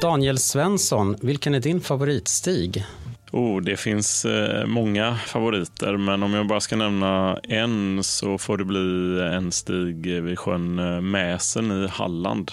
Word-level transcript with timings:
Daniel 0.00 0.38
Svensson, 0.38 1.16
vilken 1.20 1.54
är 1.54 1.60
din 1.60 1.80
favoritstig? 1.80 2.84
Oh, 3.30 3.60
det 3.60 3.76
finns 3.76 4.24
eh, 4.24 4.66
många 4.66 5.14
favoriter, 5.14 5.96
men 5.96 6.22
om 6.22 6.34
jag 6.34 6.46
bara 6.46 6.60
ska 6.60 6.76
nämna 6.76 7.38
en 7.42 8.04
så 8.04 8.38
får 8.38 8.58
det 8.58 8.64
bli 8.64 9.18
eh, 9.20 9.34
en 9.34 9.52
stig 9.52 10.22
vid 10.22 10.38
sjön 10.38 10.78
eh, 10.78 11.00
Mäsen 11.00 11.84
i 11.84 11.88
Halland 11.88 12.52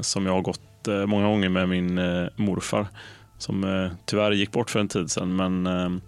som 0.00 0.26
jag 0.26 0.32
har 0.32 0.40
gått 0.40 0.88
många 1.06 1.26
gånger 1.26 1.48
med 1.48 1.68
min 1.68 1.94
morfar 2.36 2.86
som 3.38 3.90
tyvärr 4.04 4.32
gick 4.32 4.52
bort 4.52 4.70
för 4.70 4.80
en 4.80 4.88
tid 4.88 5.10
sedan. 5.10 5.36
Men 5.36 6.00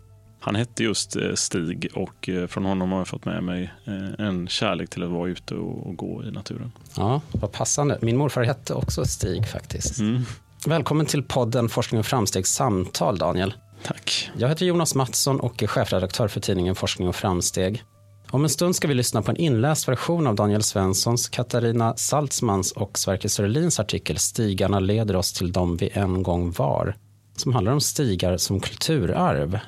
han 0.45 0.55
hette 0.55 0.83
just 0.85 1.17
Stig 1.35 1.89
och 1.95 2.29
från 2.49 2.65
honom 2.65 2.93
har 2.93 2.99
jag 2.99 3.09
fått 3.09 3.25
med 3.25 3.43
mig 3.43 3.73
en 4.19 4.49
kärlek 4.49 4.91
till 4.91 5.03
att 5.03 5.11
vara 5.11 5.29
ute 5.29 5.55
och 5.55 5.97
gå 5.97 6.25
i 6.25 6.31
naturen. 6.31 6.73
Ja, 6.97 7.21
vad 7.33 7.53
passande. 7.53 7.99
Min 8.03 8.17
morfar 8.17 8.43
hette 8.43 8.75
också 8.75 9.05
Stig 9.05 9.49
faktiskt. 9.49 9.99
Mm. 9.99 10.23
Välkommen 10.67 11.07
till 11.07 11.23
podden 11.23 11.69
Forskning 11.69 11.99
och 11.99 12.07
framsteg 12.07 12.47
samtal, 12.47 13.19
Daniel. 13.19 13.55
Tack. 13.83 14.31
Jag 14.37 14.49
heter 14.49 14.67
Jonas 14.67 14.95
Mattsson 14.95 15.41
och 15.41 15.63
är 15.63 15.67
chefredaktör 15.67 16.29
för 16.29 16.41
tidningen 16.41 16.75
Forskning 16.75 17.09
och 17.09 17.17
framsteg. 17.17 17.83
Om 18.31 18.45
en 18.45 18.51
stund 18.51 18.77
ska 18.77 18.89
vi 18.89 18.95
lyssna 18.95 19.23
på 19.23 19.31
en 19.31 19.37
inläst 19.37 19.89
version 19.89 20.27
av 20.27 20.35
Daniel 20.35 20.63
Svenssons, 20.63 21.29
Katarina 21.29 21.97
Saltzmans 21.97 22.73
och 22.73 22.99
Sverker 22.99 23.29
Sörlins 23.29 23.81
artikel 23.81 24.19
Stigarna 24.19 24.81
leder 24.81 25.17
oss 25.17 25.33
till 25.33 25.53
dem 25.53 25.77
vi 25.77 25.91
en 25.93 26.23
gång 26.23 26.53
var, 26.53 26.97
som 27.37 27.53
handlar 27.53 27.73
om 27.73 27.81
stigar 27.81 28.37
som 28.37 28.61
kulturarv. 28.61 29.59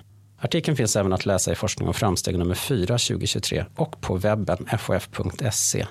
Artikeln 0.40 0.76
finns 0.76 0.96
även 0.96 1.12
att 1.12 1.26
läsa 1.26 1.52
i 1.52 1.54
Forskning 1.54 1.88
och 1.88 1.96
framsteg 1.96 2.38
nummer 2.38 2.54
4 2.54 2.86
2023 2.86 3.64
och 3.76 4.00
på 4.00 4.16
webben 4.16 4.66
fof.se. 4.78 5.86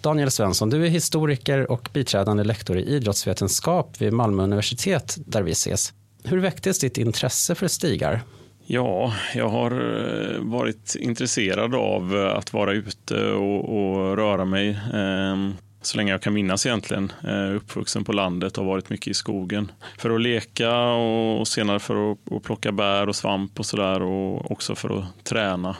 Daniel 0.00 0.30
Svensson, 0.30 0.70
du 0.70 0.86
är 0.86 0.90
historiker 0.90 1.70
och 1.70 1.88
biträdande 1.92 2.44
lektor 2.44 2.78
i 2.78 2.82
idrottsvetenskap 2.82 4.00
vid 4.00 4.12
Malmö 4.12 4.42
universitet 4.42 5.16
där 5.26 5.42
vi 5.42 5.50
ses. 5.50 5.92
Hur 6.24 6.38
väcktes 6.38 6.78
ditt 6.78 6.98
intresse 6.98 7.54
för 7.54 7.68
stigar? 7.68 8.20
Ja, 8.66 9.12
jag 9.34 9.48
har 9.48 9.70
eh, 9.70 10.40
varit 10.40 10.96
intresserad 10.98 11.74
av 11.74 12.32
att 12.36 12.52
vara 12.52 12.72
ute 12.72 13.30
och, 13.30 13.78
och 13.78 14.16
röra 14.16 14.44
mig 14.44 14.80
ehm, 14.94 15.54
så 15.86 15.96
länge 15.96 16.12
jag 16.12 16.22
kan 16.22 16.34
minnas 16.34 16.66
egentligen. 16.66 17.12
Eh, 17.24 17.56
uppvuxen 17.56 18.04
på 18.04 18.12
landet 18.12 18.58
och 18.58 18.66
varit 18.66 18.90
mycket 18.90 19.08
i 19.08 19.14
skogen. 19.14 19.72
För 19.98 20.10
att 20.10 20.20
leka 20.20 20.80
och, 20.80 21.48
senare 21.48 21.78
för 21.78 22.12
att 22.12 22.42
plocka 22.42 22.72
bär 22.72 23.08
och 23.08 23.16
svamp 23.16 23.58
och 23.58 23.66
sådär 23.66 24.02
och 24.02 24.50
också 24.50 24.74
för 24.74 24.98
att 24.98 25.24
träna. 25.24 25.76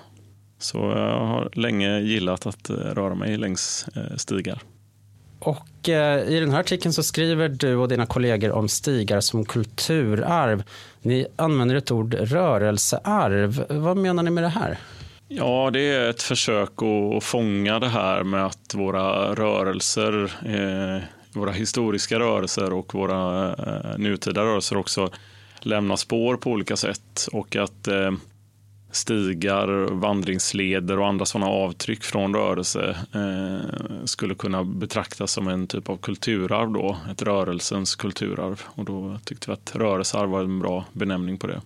Så 0.58 0.78
jag 0.78 1.26
har 1.26 1.50
länge 1.52 2.00
gillat 2.00 2.46
att 2.46 2.70
eh, 2.70 2.74
röra 2.74 3.14
mig 3.14 3.36
längs 3.36 3.88
eh, 3.94 4.16
stigar. 4.16 4.62
Och 5.38 5.88
i 6.28 6.40
den 6.40 6.50
här 6.50 6.60
artikeln 6.60 6.92
så 6.92 7.02
skriver 7.02 7.48
du 7.48 7.76
och 7.76 7.88
dina 7.88 8.06
kollegor 8.06 8.52
om 8.52 8.68
stigar 8.68 9.20
som 9.20 9.44
kulturarv. 9.44 10.62
Ni 11.02 11.26
använder 11.36 11.74
ett 11.74 11.90
ord 11.90 12.14
rörelsearv. 12.14 13.64
Vad 13.68 13.96
menar 13.96 14.22
ni 14.22 14.30
med 14.30 14.44
det 14.44 14.48
här? 14.48 14.78
Ja, 15.28 15.70
det 15.72 15.80
är 15.80 16.10
ett 16.10 16.22
försök 16.22 16.70
att 16.82 17.24
fånga 17.24 17.78
det 17.78 17.88
här 17.88 18.24
med 18.24 18.46
att 18.46 18.74
våra 18.74 19.34
rörelser, 19.34 20.32
eh, 20.44 21.02
våra 21.32 21.52
historiska 21.52 22.18
rörelser 22.18 22.72
och 22.72 22.94
våra 22.94 23.48
eh, 23.52 23.98
nutida 23.98 24.44
rörelser 24.44 24.76
också 24.76 25.10
lämnar 25.60 25.96
spår 25.96 26.36
på 26.36 26.50
olika 26.50 26.76
sätt 26.76 27.28
och 27.32 27.56
att 27.56 27.88
eh, 27.88 28.12
stigar, 28.90 29.68
vandringsleder 29.90 30.98
och 30.98 31.06
andra 31.06 31.26
sådana 31.26 31.50
avtryck 31.50 32.04
från 32.04 32.34
rörelse 32.34 32.96
eh, 33.14 34.04
skulle 34.04 34.34
kunna 34.34 34.64
betraktas 34.64 35.32
som 35.32 35.48
en 35.48 35.66
typ 35.66 35.88
av 35.88 35.96
kulturarv 35.96 36.72
då, 36.72 36.96
ett 37.10 37.22
rörelsens 37.22 37.96
kulturarv. 37.96 38.62
Och 38.66 38.84
då 38.84 39.18
tyckte 39.24 39.50
vi 39.50 39.52
att 39.52 39.76
rörelsearv 39.76 40.30
var 40.30 40.40
en 40.40 40.58
bra 40.58 40.84
benämning 40.92 41.38
på 41.38 41.46
det. 41.46 41.60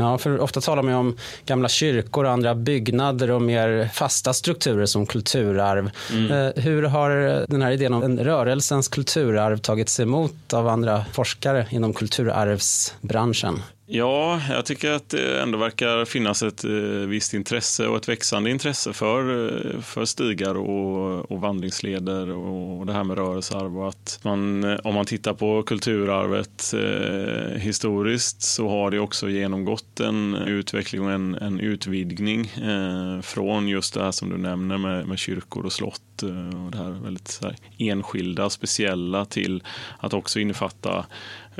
Ja, 0.00 0.18
för 0.18 0.40
ofta 0.40 0.60
talar 0.60 0.82
man 0.82 0.94
om 0.94 1.16
gamla 1.46 1.68
kyrkor 1.68 2.24
och 2.24 2.30
andra 2.30 2.54
byggnader 2.54 3.30
och 3.30 3.42
mer 3.42 3.90
fasta 3.92 4.32
strukturer 4.32 4.86
som 4.86 5.06
kulturarv. 5.06 5.90
Mm. 6.10 6.30
Eh, 6.30 6.62
hur 6.62 6.82
har 6.82 7.10
den 7.48 7.62
här 7.62 7.70
idén 7.70 7.94
om 7.94 8.02
en 8.02 8.18
rörelsens 8.18 8.88
kulturarv 8.88 9.58
tagits 9.58 10.00
emot 10.00 10.52
av 10.52 10.68
andra 10.68 11.04
forskare 11.12 11.66
inom 11.70 11.92
kulturarvsbranschen? 11.92 13.62
Ja, 13.92 14.40
jag 14.48 14.64
tycker 14.64 14.90
att 14.90 15.08
det 15.08 15.40
ändå 15.40 15.58
verkar 15.58 16.04
finnas 16.04 16.42
ett 16.42 16.64
eh, 16.64 16.70
visst 17.08 17.34
intresse 17.34 17.86
och 17.86 17.96
ett 17.96 18.08
växande 18.08 18.50
intresse 18.50 18.92
för, 18.92 19.46
eh, 19.48 19.80
för 19.80 20.04
stigar 20.04 20.54
och, 20.54 21.30
och 21.30 21.40
vandringsleder 21.40 22.30
och 22.30 22.86
det 22.86 22.92
här 22.92 23.04
med 23.04 23.18
rörelsearv. 23.18 23.78
Och 23.78 23.88
att 23.88 24.20
man, 24.22 24.64
eh, 24.64 24.78
om 24.84 24.94
man 24.94 25.06
tittar 25.06 25.34
på 25.34 25.62
kulturarvet 25.62 26.74
eh, 26.74 27.58
historiskt 27.58 28.42
så 28.42 28.68
har 28.68 28.90
det 28.90 29.00
också 29.00 29.28
genomgått 29.28 30.00
en 30.00 30.34
utveckling 30.34 31.02
och 31.02 31.12
en, 31.12 31.34
en 31.34 31.60
utvidgning 31.60 32.46
eh, 32.46 33.20
från 33.20 33.68
just 33.68 33.94
det 33.94 34.02
här 34.02 34.12
som 34.12 34.30
du 34.30 34.36
nämner 34.36 34.78
med, 34.78 35.08
med 35.08 35.18
kyrkor 35.18 35.66
och 35.66 35.72
slott 35.72 36.22
och 36.22 36.70
det 36.70 36.78
här 36.78 36.90
väldigt 37.04 37.38
här, 37.42 37.56
enskilda, 37.78 38.50
speciella 38.50 39.24
till 39.24 39.62
att 39.98 40.14
också 40.14 40.40
innefatta 40.40 41.06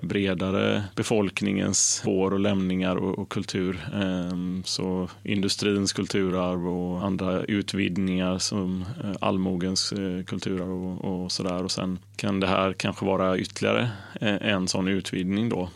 bredare 0.03 0.85
befolkningens 0.97 1.95
spår 1.95 2.33
och 2.33 2.41
lämningar 2.41 2.97
och, 2.97 3.19
och 3.19 3.29
kultur. 3.29 3.81
Ehm, 3.95 4.63
så 4.67 5.09
industrins 5.23 5.93
kulturarv 5.93 6.69
och 6.69 7.05
andra 7.05 7.43
utvidgningar 7.43 8.39
som 8.39 8.85
eh, 9.05 9.13
allmogens 9.21 9.93
eh, 9.93 10.25
kulturarv 10.25 10.85
och, 10.85 11.25
och 11.25 11.33
sådär. 11.33 11.65
Och 11.65 11.71
sen 11.71 11.99
kan 12.17 12.41
det 12.41 12.47
här 12.47 12.73
kanske 12.73 13.05
vara 13.07 13.39
ytterligare 13.39 13.91
eh, 14.21 14.53
en 14.53 14.69
sån 14.69 14.89
utvidgning 14.89 15.49
då 15.49 15.69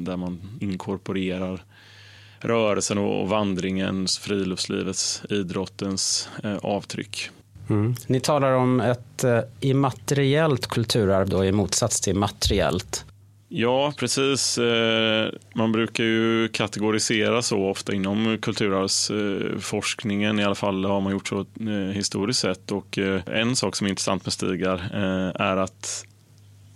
där 0.00 0.16
man 0.16 0.40
inkorporerar 0.60 1.64
rörelsen 2.38 2.98
och 2.98 3.28
vandringens, 3.28 4.18
friluftslivets, 4.18 5.22
idrottens 5.28 6.28
avtryck. 6.62 7.30
Mm. 7.68 7.94
Ni 8.06 8.20
talar 8.20 8.52
om 8.52 8.80
ett 8.80 9.24
immateriellt 9.60 10.66
kulturarv 10.66 11.28
då 11.28 11.44
i 11.44 11.52
motsats 11.52 12.00
till 12.00 12.16
materiellt. 12.16 13.04
Ja, 13.52 13.92
precis. 13.96 14.58
Eh, 14.58 15.32
man 15.54 15.72
brukar 15.72 16.04
ju 16.04 16.48
kategorisera 16.48 17.42
så 17.42 17.64
ofta 17.64 17.94
inom 17.94 18.38
kulturarvsforskningen. 18.42 20.38
I 20.38 20.44
alla 20.44 20.54
fall 20.54 20.84
har 20.84 21.00
man 21.00 21.12
gjort 21.12 21.28
så 21.28 21.40
eh, 21.40 21.92
historiskt 21.92 22.40
sett. 22.40 22.72
Och 22.72 22.98
eh, 22.98 23.22
en 23.26 23.56
sak 23.56 23.76
som 23.76 23.86
är 23.86 23.88
intressant 23.90 24.26
med 24.26 24.32
stigar 24.32 24.78
är 25.34 25.56
att 25.56 26.04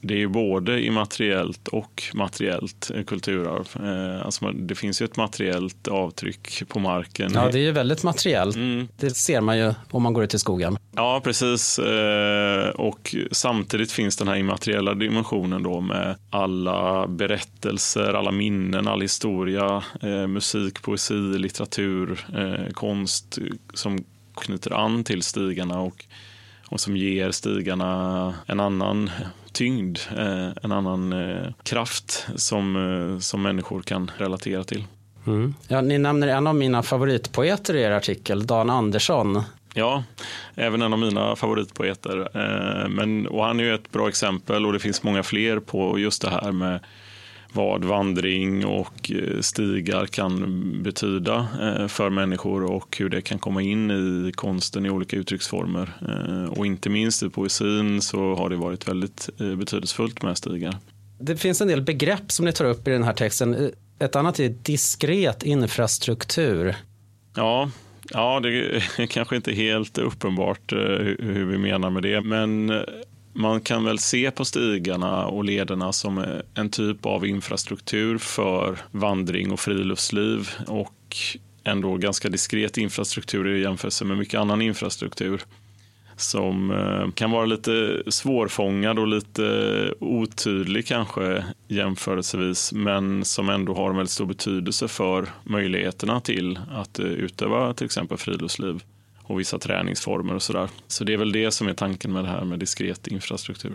det 0.05 0.23
är 0.23 0.27
både 0.27 0.85
immateriellt 0.85 1.69
och 1.69 2.03
materiellt 2.15 2.91
kulturarv. 3.07 3.87
Eh, 3.87 4.27
alltså 4.27 4.53
det 4.53 4.75
finns 4.75 5.03
ju 5.03 5.05
ett 5.05 5.17
materiellt 5.17 5.89
avtryck 5.89 6.63
på 6.69 6.79
marken. 6.79 7.33
Ja, 7.35 7.49
det 7.53 7.59
är 7.59 7.63
ju 7.63 7.73
väldigt 7.73 8.03
materiellt. 8.03 8.57
Mm. 8.57 8.89
Det 8.97 9.11
ser 9.11 9.41
man 9.41 9.59
ju 9.59 9.75
om 9.91 10.03
man 10.03 10.13
går 10.13 10.25
ut 10.25 10.35
i 10.35 10.39
skogen. 10.39 10.77
Ja, 10.97 11.21
precis. 11.25 11.79
Eh, 11.79 12.69
och 12.69 13.15
samtidigt 13.31 13.93
finns 13.93 14.17
den 14.17 14.29
här 14.29 14.37
immateriella 14.37 14.95
dimensionen 14.95 15.63
då 15.63 15.81
med 15.81 16.17
alla 16.31 17.07
berättelser, 17.07 18.15
alla 18.15 18.31
minnen, 18.31 18.89
all 18.89 19.01
historia, 19.01 19.83
eh, 20.03 20.27
musik, 20.27 20.83
poesi, 20.83 21.15
litteratur, 21.15 22.27
konst 22.73 23.39
som 23.75 24.05
knyter 24.35 24.73
an 24.73 25.05
till 25.05 25.23
stigarna 25.23 25.81
och 25.81 26.05
och 26.69 26.81
som 26.81 26.97
ger 26.97 27.31
stigarna 27.31 28.35
en 28.47 28.61
annan 28.61 29.11
tyngd, 29.55 29.99
eh, 30.17 30.49
en 30.63 30.73
annan 30.73 31.13
eh, 31.13 31.53
kraft 31.63 32.27
som, 32.37 32.77
eh, 32.77 33.19
som 33.19 33.43
människor 33.43 33.83
kan 33.83 34.11
relatera 34.19 34.65
till. 34.65 34.85
Mm. 35.27 35.55
Ja, 35.69 35.81
ni 35.81 35.99
nämner 35.99 36.29
en 36.29 36.47
av 36.47 36.55
mina 36.55 36.83
favoritpoeter 36.83 37.77
i 37.77 37.83
er 37.83 37.91
artikel, 37.91 38.47
Dan 38.47 38.71
Andersson. 38.71 39.43
Ja, 39.75 40.05
även 40.55 40.83
en 40.83 40.93
av 40.93 40.99
mina 40.99 41.37
favoritpoeter. 41.37 42.29
Men, 42.89 43.27
och 43.27 43.45
han 43.45 43.61
är 43.61 43.65
ju 43.65 43.75
ett 43.75 43.93
bra 43.93 44.09
exempel 44.09 44.67
och 44.67 44.73
det 44.73 44.79
finns 44.79 45.03
många 45.03 45.23
fler 45.23 45.59
på 45.59 45.99
just 45.99 46.23
det 46.23 46.31
här 46.31 46.53
med 46.53 46.81
vad 47.55 47.85
vandring 47.85 48.67
och 48.67 49.11
eh, 49.11 49.41
stigar 49.41 50.07
kan 50.07 50.83
betyda 50.83 51.49
eh, 51.61 51.89
för 51.89 52.11
människor 52.11 52.65
och 52.65 52.97
hur 52.99 53.09
det 53.09 53.23
kan 53.23 53.39
komma 53.39 53.63
in 53.63 53.91
i 53.91 54.33
konsten 54.33 54.87
i 54.87 54.91
olika 54.91 55.17
uttrycksformer. 55.17 55.93
Eh, 56.09 56.59
och 56.59 56.67
inte 56.67 56.91
minst 56.91 57.23
i 57.23 57.29
poesin 57.29 58.03
så 58.03 58.35
har 58.35 58.51
det 58.51 58.57
varit 58.57 58.89
väldigt 58.89 59.29
betydelsefullt 59.37 60.23
med 60.23 60.39
stigar. 60.39 60.77
Det 61.21 61.37
finns 61.37 61.61
en 61.61 61.69
del 61.69 61.83
begrepp 61.83 62.33
som 62.33 62.45
ni 62.45 62.53
tar 62.53 62.65
upp 62.65 62.89
i 62.89 62.91
den 62.91 63.03
här 63.03 63.13
texten. 63.13 63.71
Ett 63.99 64.17
annat 64.17 64.41
är 64.41 64.49
diskret 64.49 65.43
infrastruktur. 65.43 66.77
Ja, 67.37 67.71
Ja, 68.11 68.41
det 68.41 68.49
är 68.49 69.07
kanske 69.11 69.37
inte 69.37 69.53
helt 69.53 69.99
uppenbart 69.99 70.73
hur 71.19 71.47
vi 71.47 71.59
menar 71.59 71.91
med 71.91 72.03
det, 72.03 72.21
men 72.21 72.73
man 73.35 73.61
kan 73.61 73.85
väl 73.85 73.99
se 73.99 74.31
på 74.31 74.45
stigarna 74.45 75.27
och 75.27 75.45
lederna 75.45 75.93
som 75.93 76.25
en 76.55 76.71
typ 76.71 77.07
av 77.07 77.27
infrastruktur 77.27 78.19
för 78.19 78.79
vandring 78.91 79.53
och 79.53 79.61
friluftsliv 79.61 80.49
och 80.67 81.17
ändå 81.65 81.97
ganska 81.97 82.29
diskret 82.29 82.79
infrastruktur 82.79 83.49
i 83.49 83.63
jämförelse 83.63 84.05
med 84.05 84.19
mycket 84.19 84.41
annan 84.41 84.63
infrastruktur. 84.63 85.41
som 86.17 86.71
eh, 86.71 87.13
kan 87.13 87.31
vara 87.31 87.47
lite 87.47 88.03
svårfångad 88.07 88.99
och 88.99 89.07
lite 89.09 89.95
otydlig 90.01 90.87
kanske 90.87 91.45
jämförelsevis, 91.69 92.73
men 92.73 93.25
som 93.25 93.49
ändå 93.49 93.75
har 93.75 93.91
en 93.91 93.97
väldigt 93.97 94.11
stor 94.11 94.27
betydelse 94.27 94.89
för 94.89 95.29
möjligheterna 95.45 96.21
till 96.21 96.59
att 96.71 96.99
eh, 96.99 97.07
utöva 97.07 97.75
till 97.75 97.85
exempel 97.85 98.19
friluftsliv 98.19 98.83
och 99.27 99.41
vissa 99.41 99.59
träningsformer 99.59 100.35
och 100.35 100.43
sådär. 100.43 100.69
Så 100.87 101.05
det 101.05 101.13
är 101.13 101.17
väl 101.17 101.33
det 101.33 101.51
som 101.51 101.69
är 101.69 101.75
tanken 101.75 102.13
med 102.13 102.25
det 102.25 102.31
här 102.31 102.45
med 102.45 102.59
diskret 102.59 103.07
infrastruktur. 103.07 103.75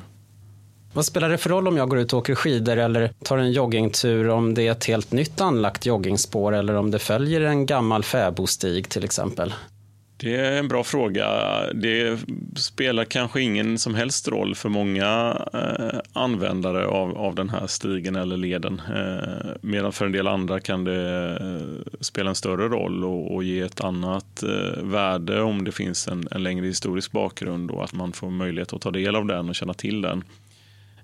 Vad 0.94 1.06
spelar 1.06 1.30
det 1.30 1.38
för 1.38 1.50
roll 1.50 1.68
om 1.68 1.78
jag 1.78 1.90
går 1.90 2.00
ut 2.00 2.14
och 2.14 2.20
åker 2.20 2.36
skidor 2.36 2.78
eller 2.78 3.14
tar 3.24 3.38
en 3.38 3.52
joggingtur 3.52 4.30
om 4.30 4.54
det 4.54 4.68
är 4.68 4.72
ett 4.72 4.86
helt 4.86 5.12
nytt 5.12 5.42
anlagt 5.42 5.86
joggingspår 5.86 6.56
eller 6.56 6.76
om 6.76 6.92
det 6.92 7.00
följer 7.00 7.42
en 7.42 7.66
gammal 7.66 8.04
fäbostig 8.04 8.90
till 8.90 9.04
exempel? 9.04 9.54
Det 10.22 10.36
är 10.36 10.60
en 10.60 10.68
bra 10.68 10.84
fråga. 10.84 11.28
Det 11.74 12.20
spelar 12.56 13.06
kanske 13.06 13.42
ingen 13.42 13.80
som 13.80 13.96
helst 13.96 14.28
roll 14.28 14.56
för 14.56 14.70
många 14.70 15.38
eh, 15.54 16.00
användare 16.14 16.86
av, 16.88 17.18
av 17.18 17.36
den 17.36 17.50
här 17.50 17.68
stigen 17.68 18.16
eller 18.16 18.38
leden. 18.38 18.82
Eh, 18.96 19.52
medan 19.62 19.94
för 19.94 20.06
en 20.06 20.12
del 20.12 20.28
andra 20.28 20.60
kan 20.60 20.84
det 20.84 21.30
eh, 21.42 22.00
spela 22.00 22.30
en 22.30 22.36
större 22.36 22.68
roll 22.68 23.04
och, 23.04 23.36
och 23.36 23.44
ge 23.44 23.60
ett 23.60 23.82
annat 23.82 24.44
eh, 24.44 24.84
värde 24.84 25.42
om 25.42 25.64
det 25.64 25.72
finns 25.72 26.08
en, 26.08 26.28
en 26.32 26.44
längre 26.44 26.66
historisk 26.66 27.12
bakgrund 27.12 27.72
och 27.72 27.84
att 27.84 27.94
man 27.94 28.14
får 28.14 28.30
möjlighet 28.30 28.74
att 28.74 28.82
ta 28.82 28.92
del 28.92 29.16
av 29.16 29.26
den 29.26 29.50
och 29.50 29.56
känna 29.56 29.74
till 29.74 30.02
den. 30.02 30.24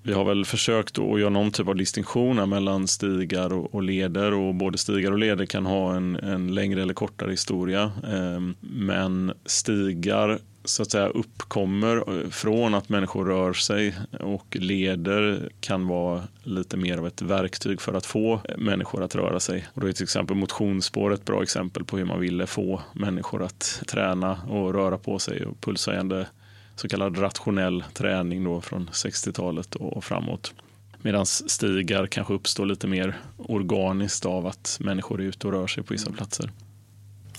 Vi 0.07 0.13
har 0.13 0.25
väl 0.25 0.45
försökt 0.45 0.99
att 0.99 1.19
göra 1.19 1.29
någon 1.29 1.51
typ 1.51 1.67
av 1.67 1.75
distinktion 1.75 2.49
mellan 2.49 2.87
stigar 2.87 3.53
och, 3.75 3.83
leder 3.83 4.33
och 4.33 4.55
både 4.55 4.77
stigar 4.77 5.11
och 5.11 5.17
leder 5.17 5.45
kan 5.45 5.65
ha 5.65 5.95
en, 5.95 6.15
en 6.15 6.55
längre 6.55 6.81
eller 6.81 6.93
kortare 6.93 7.31
historia. 7.31 7.91
Ehm, 8.07 8.55
men 8.61 9.33
stigar 9.45 10.39
så 10.65 10.81
att 10.81 10.91
säga 10.91 11.07
uppkommer 11.07 11.97
eh, 11.97 12.29
från 12.29 12.73
att 12.73 12.89
människor 12.89 13.25
rör 13.25 13.53
sig 13.53 13.95
och 14.19 14.57
leder 14.59 15.49
kan 15.59 15.87
vara 15.87 16.23
lite 16.43 16.77
mer 16.77 16.97
av 16.97 17.07
ett 17.07 17.21
verktyg 17.21 17.81
för 17.81 17.93
att 17.93 18.05
få 18.05 18.41
människor 18.57 19.03
att 19.03 19.15
röra 19.15 19.39
sig. 19.39 19.65
Och 19.73 19.81
då 19.81 19.87
är 19.87 19.91
till 19.91 20.03
exempel 20.03 20.37
motionsspår 20.37 21.13
ett 21.13 21.25
bra 21.25 21.43
exempel 21.43 21.83
på 21.83 21.97
hur 21.97 22.05
man 22.05 22.19
ville 22.19 22.47
få 22.47 22.81
människor 22.93 23.43
att 23.43 23.81
träna 23.87 24.39
och 24.49 24.73
röra 24.73 24.97
på 24.97 25.19
sig 25.19 25.45
och 25.45 25.61
pulshöjande 25.61 26.27
så 26.75 26.88
kallad 26.88 27.22
rationell 27.22 27.83
träning 27.94 28.44
då 28.44 28.62
från 28.62 28.89
60-talet 28.89 29.75
och 29.75 30.04
framåt. 30.04 30.54
Medan 31.01 31.25
stigar 31.25 32.07
kanske 32.07 32.33
uppstår 32.33 32.66
lite 32.66 32.88
mer 32.88 33.18
organiskt 33.38 34.25
av 34.25 34.48
att 34.48 34.77
människor 34.80 35.22
är 35.22 35.25
ute 35.25 35.48
och 35.48 35.54
rör 35.54 35.68
sig 35.68 35.83
på 35.83 35.94
vissa 35.94 36.12
platser. 36.12 36.51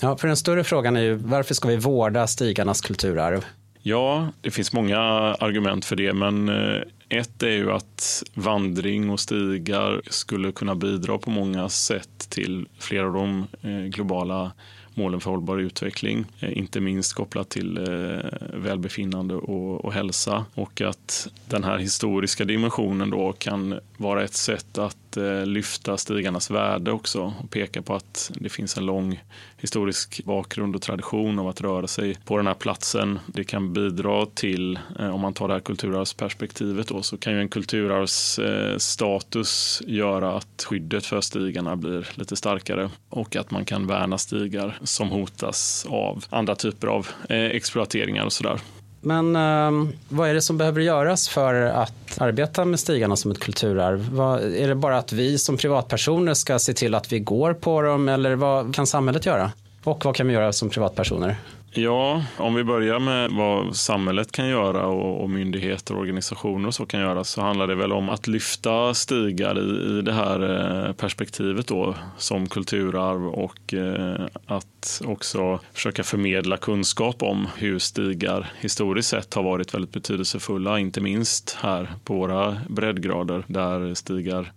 Ja, 0.01 0.17
för 0.17 0.29
den 0.29 0.37
större 0.37 0.65
frågan 0.65 0.97
är 0.97 1.01
ju 1.01 1.15
varför 1.15 1.55
ska 1.55 1.69
vi 1.69 1.77
vårda 1.77 2.27
stigarnas 2.27 2.81
kulturarv? 2.81 3.45
Ja, 3.83 4.29
det 4.41 4.51
finns 4.51 4.73
många 4.73 4.99
argument 5.01 5.85
för 5.85 5.97
det, 5.97 6.13
men 6.13 6.49
eh, 6.49 6.83
ett 7.09 7.43
är 7.43 7.51
ju 7.51 7.73
att 7.73 8.23
vandring 8.35 9.11
och 9.11 9.21
stigar 9.21 10.03
skulle 10.11 10.53
kunna 10.53 10.75
bidra 10.75 11.19
på 11.19 11.31
många 11.31 11.69
sätt 11.69 12.27
till 12.29 12.69
flera 12.79 13.07
av 13.07 13.13
de 13.13 13.47
eh, 13.63 13.71
globala 13.71 14.53
målen 14.97 15.21
för 15.21 15.31
hållbar 15.31 15.59
utveckling, 15.59 16.25
eh, 16.41 16.59
inte 16.59 16.81
minst 16.81 17.13
kopplat 17.13 17.49
till 17.49 17.79
eh, 17.79 18.31
välbefinnande 18.55 19.35
och, 19.35 19.85
och 19.85 19.93
hälsa. 19.93 20.45
Och 20.55 20.81
att 20.81 21.29
den 21.49 21.65
här 21.65 21.79
historiska 21.79 22.45
dimensionen 22.45 23.11
då 23.11 23.33
kan 23.33 23.81
vara 23.97 24.25
ett 24.25 24.35
sätt 24.35 24.79
att 24.79 24.97
Eh, 25.17 25.47
lyfta 25.47 25.97
stigarnas 25.97 26.51
värde 26.51 26.93
också 26.93 27.35
och 27.43 27.51
peka 27.51 27.83
på 27.83 27.95
att 27.95 28.31
det 28.35 28.49
finns 28.49 28.77
en 28.77 28.87
lång 28.87 29.23
historisk 29.59 30.25
bakgrund 30.25 30.77
och 30.77 30.83
tradition 30.83 31.39
av 31.39 31.49
att 31.49 31.61
röra 31.61 31.87
sig 31.87 32.17
på 32.25 32.37
den 32.37 32.47
här 32.47 32.55
platsen. 32.55 33.19
Det 33.27 33.45
kan 33.45 33.73
bidra 33.73 34.27
till, 34.27 34.79
eh, 34.99 35.15
om 35.15 35.21
man 35.21 35.35
tar 35.35 35.49
det 35.49 35.55
här 35.55 35.61
kulturarvsperspektivet 35.61 36.89
då, 36.89 37.03
så 37.03 37.17
kan 37.17 37.33
ju 37.33 37.41
en 37.41 37.49
kulturarvsstatus 37.49 39.83
eh, 39.87 39.95
göra 39.95 40.37
att 40.37 40.65
skyddet 40.69 41.07
för 41.07 41.21
stigarna 41.21 41.77
blir 41.77 42.09
lite 42.15 42.37
starkare 42.37 42.91
och 43.09 43.37
att 43.37 43.51
man 43.51 43.65
kan 43.65 43.87
värna 43.87 44.19
stigar 44.19 44.79
som 44.83 45.09
hotas 45.09 45.87
av 45.89 46.25
andra 46.31 46.55
typer 46.55 46.87
av 46.87 47.09
exploateringar 47.29 48.25
och 48.25 48.33
sådär. 48.33 48.61
Men 49.07 49.37
eh, 49.37 49.93
vad 50.09 50.29
är 50.29 50.35
det 50.35 50.43
som 50.43 50.59
behöver 50.59 50.81
göras 50.81 51.29
för 51.29 51.55
att 51.55 52.19
arbeta 52.19 52.65
med 52.65 52.81
stigarna 52.81 53.17
som 53.17 53.31
ett 53.31 53.41
kulturarv? 53.41 54.09
Vad, 54.13 54.43
är 54.43 54.69
det 54.69 54.75
bara 54.75 54.99
att 54.99 55.13
vi 55.13 55.39
som 55.39 55.57
privatpersoner 55.57 56.35
ska 56.35 56.59
se 56.59 56.73
till 56.73 56.95
att 56.95 57.13
vi 57.13 57.19
går 57.19 57.55
på 57.55 57.83
dem 57.83 58.09
eller 58.09 58.35
vad 58.35 58.75
kan 58.75 58.87
samhället 58.87 59.27
göra? 59.27 59.53
Och 59.85 60.05
vad 60.05 60.17
kan 60.17 60.27
vi 60.27 60.35
göra 60.35 60.53
som 60.53 60.71
privatpersoner? 60.71 61.37
Ja, 61.79 62.25
om 62.37 62.55
vi 62.55 62.65
börjar 62.65 62.99
med 62.99 63.31
vad 63.31 63.77
samhället 63.77 64.33
kan 64.33 64.49
göra 64.49 64.87
och, 64.87 65.23
och 65.23 65.31
myndigheter 65.31 65.95
och 65.95 66.01
organisationer 66.01 66.69
och 66.69 66.75
så 66.75 66.87
kan 66.87 67.01
göra 67.01 67.25
så 67.25 67.41
handlar 67.41 67.67
det 67.67 67.75
väl 67.75 67.93
om 67.93 68.09
att 68.09 68.27
lyfta 68.27 68.95
stigar 68.95 69.59
i, 69.59 69.99
i 69.99 70.03
det 70.03 70.13
här 70.13 70.41
eh, 70.87 70.93
perspektivet 70.93 71.67
då 71.67 71.95
som 72.19 72.47
kulturarv 72.47 73.27
och 73.27 73.75
eh, 73.75 74.27
att 74.47 75.03
också 75.05 75.61
försöka 75.73 76.05
förmedla 76.05 76.57
kunskap 76.57 77.23
om 77.23 77.49
hur 77.57 77.79
stigar 77.79 78.53
historiskt 78.61 79.09
sett 79.09 79.35
har 79.35 79.43
varit 79.43 79.75
väldigt 79.75 79.93
betydelsefulla, 79.93 80.79
inte 80.79 81.01
minst 81.01 81.57
här 81.61 81.93
på 82.05 82.15
våra 82.15 82.57
breddgrader 82.69 83.45
där 83.47 83.95
stigar 83.95 84.53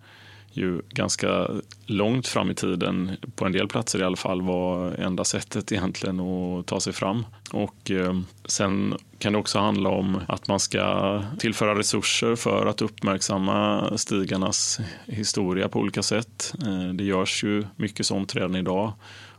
ju 0.60 0.82
ganska 0.90 1.48
långt 1.86 2.28
fram 2.28 2.52
i 2.52 2.56
tiden, 2.56 3.12
på 3.36 3.46
en 3.46 3.52
del 3.52 3.68
platser 3.68 4.02
i 4.02 4.04
alla 4.04 4.16
fall, 4.16 4.42
var 4.42 4.92
enda 4.92 5.24
sättet 5.24 5.72
egentligen 5.72 6.20
att 6.20 6.66
ta 6.66 6.80
sig 6.80 6.94
fram. 6.94 7.26
Och 7.52 7.92
eh, 7.92 8.20
sen 8.46 8.96
kan 9.20 9.34
det 9.34 9.40
också 9.40 9.60
handla 9.60 9.90
om 9.90 10.22
att 10.28 10.48
man 10.48 10.60
ska 10.60 11.24
tillföra 11.40 11.80
resurser 11.80 12.36
för 12.36 12.66
att 12.66 12.82
uppmärksamma 12.82 13.90
stigarnas 13.98 14.80
historia 15.06 15.70
på 15.70 15.80
olika 15.80 16.04
sätt. 16.04 16.54
Eh, 16.66 16.94
det 16.94 17.04
görs 17.04 17.44
ju 17.44 17.64
mycket 17.76 18.06
sånt 18.06 18.36
redan 18.36 18.56
idag 18.56 18.94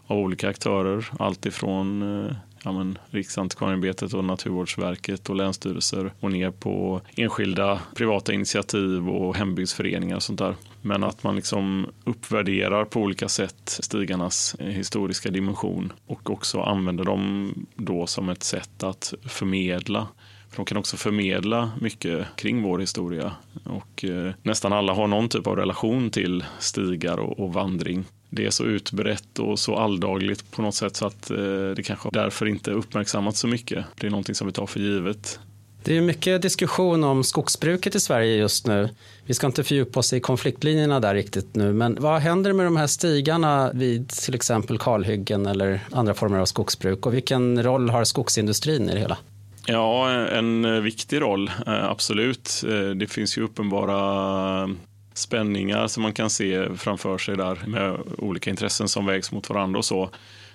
av 0.07 0.19
olika 0.19 0.49
aktörer, 0.49 1.07
alltifrån 1.19 2.03
eh, 2.27 2.37
ja, 2.65 2.73
men, 2.73 2.99
Riksantikvarieämbetet 3.11 4.15
och 4.15 4.25
Naturvårdsverket 4.25 5.29
och 5.29 5.37
länsstyrelser 5.37 6.13
och 6.21 6.33
ner 6.33 6.51
på 6.51 7.01
enskilda 7.17 7.81
privata 7.97 8.33
initiativ 8.33 9.09
och 9.09 9.37
hembygdsföreningar 9.37 10.17
och 10.17 10.23
sånt 10.23 10.39
där. 10.39 10.55
Men 10.83 11.05
att 11.05 11.23
man 11.23 11.37
liksom 11.37 11.87
uppvärderar 12.05 12.85
på 12.85 13.01
olika 13.01 13.29
sätt 13.29 13.79
stigarnas 13.83 14.57
historiska 14.59 15.31
dimension 15.31 15.93
och 16.07 16.31
också 16.31 16.61
använder 16.61 17.05
dem 17.05 17.55
då 17.77 18.07
som 18.07 18.29
ett 18.29 18.43
sätt 18.43 18.83
att 18.83 19.15
förmedla 19.23 20.09
för 20.51 20.57
de 20.57 20.65
kan 20.65 20.77
också 20.77 20.97
förmedla 20.97 21.71
mycket 21.81 22.27
kring 22.37 22.63
vår 22.63 22.79
historia 22.79 23.33
och 23.65 24.05
eh, 24.05 24.33
nästan 24.43 24.73
alla 24.73 24.93
har 24.93 25.07
någon 25.07 25.29
typ 25.29 25.47
av 25.47 25.57
relation 25.57 26.11
till 26.11 26.45
stigar 26.59 27.17
och, 27.17 27.41
och 27.41 27.53
vandring 27.53 28.05
det 28.31 28.47
är 28.47 28.51
så 28.51 28.65
utbrett 28.65 29.39
och 29.39 29.59
så 29.59 29.77
alldagligt 29.77 30.51
på 30.51 30.63
något 30.63 30.75
sätt 30.75 30.97
så 30.97 31.07
att 31.07 31.31
eh, 31.31 31.37
det 31.77 31.83
kanske 31.85 32.09
därför 32.13 32.47
inte 32.47 32.71
uppmärksammats 32.71 33.41
så 33.41 33.47
mycket. 33.47 33.85
Det 34.01 34.07
är 34.07 34.11
någonting 34.11 34.35
som 34.35 34.47
vi 34.47 34.53
tar 34.53 34.67
för 34.67 34.81
givet. 34.81 35.39
Det 35.85 35.97
är 35.97 36.01
mycket 36.01 36.43
diskussion 36.43 37.05
om 37.05 37.25
skogsbruket 37.25 37.95
i 37.95 38.01
Sverige 38.01 38.37
just 38.37 38.67
nu. 38.67 38.89
Vi 39.25 39.35
ska 39.35 39.47
inte 39.47 39.65
fördjupa 39.65 40.01
oss 40.01 40.13
i 40.13 40.21
konfliktlinjerna 40.21 41.01
där 41.01 41.15
riktigt 41.15 41.55
nu, 41.55 41.73
men 41.73 41.97
vad 42.01 42.21
händer 42.21 42.53
med 42.53 42.67
de 42.67 42.77
här 42.77 42.87
stigarna 42.87 43.71
vid 43.75 44.09
till 44.09 44.35
exempel 44.35 44.79
kalhyggen 44.79 45.47
eller 45.47 45.81
andra 45.93 46.15
former 46.15 46.39
av 46.39 46.47
skogsbruk 46.47 47.07
och 47.07 47.15
vilken 47.15 47.63
roll 47.63 47.91
har 47.91 48.05
skogsindustrin 48.05 48.91
i 48.91 48.93
det 48.93 49.01
hela? 49.01 49.19
Ja, 49.67 50.11
en 50.11 50.83
viktig 50.83 51.21
roll, 51.21 51.51
eh, 51.67 51.85
absolut. 51.85 52.63
Eh, 52.69 52.91
det 52.91 53.07
finns 53.07 53.39
ju 53.39 53.43
uppenbara 53.43 54.71
spänningar 55.15 55.87
som 55.87 56.03
man 56.03 56.13
kan 56.13 56.31
se 56.31 56.77
framför 56.77 57.19
sig 57.19 57.37
där 57.37 57.59
med 57.67 57.99
olika 58.19 58.51
intressen 58.51 58.89
som 58.89 59.07
vägs 59.07 59.33
mot 59.33 59.49
varandra 59.49 59.79
och 59.79 59.85
så. 59.85 60.11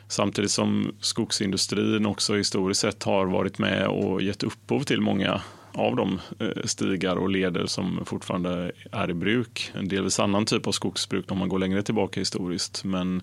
Samtidigt 0.07 0.51
som 0.51 0.95
skogsindustrin 0.99 2.05
också 2.05 2.35
historiskt 2.35 2.81
sett 2.81 3.03
har 3.03 3.25
varit 3.25 3.57
med 3.57 3.87
och 3.87 4.21
gett 4.21 4.43
upphov 4.43 4.83
till 4.83 5.01
många 5.01 5.41
av 5.71 5.95
de 5.95 6.19
eh, 6.39 6.63
stigar 6.65 7.15
och 7.15 7.29
leder 7.29 7.65
som 7.65 8.05
fortfarande 8.05 8.71
är 8.91 9.09
i 9.09 9.13
bruk. 9.13 9.71
En 9.73 9.87
delvis 9.87 10.19
annan 10.19 10.45
typ 10.45 10.67
av 10.67 10.71
skogsbruk 10.71 11.31
om 11.31 11.37
man 11.37 11.49
går 11.49 11.59
längre 11.59 11.83
tillbaka 11.83 12.19
historiskt. 12.19 12.83
Men, 12.83 13.21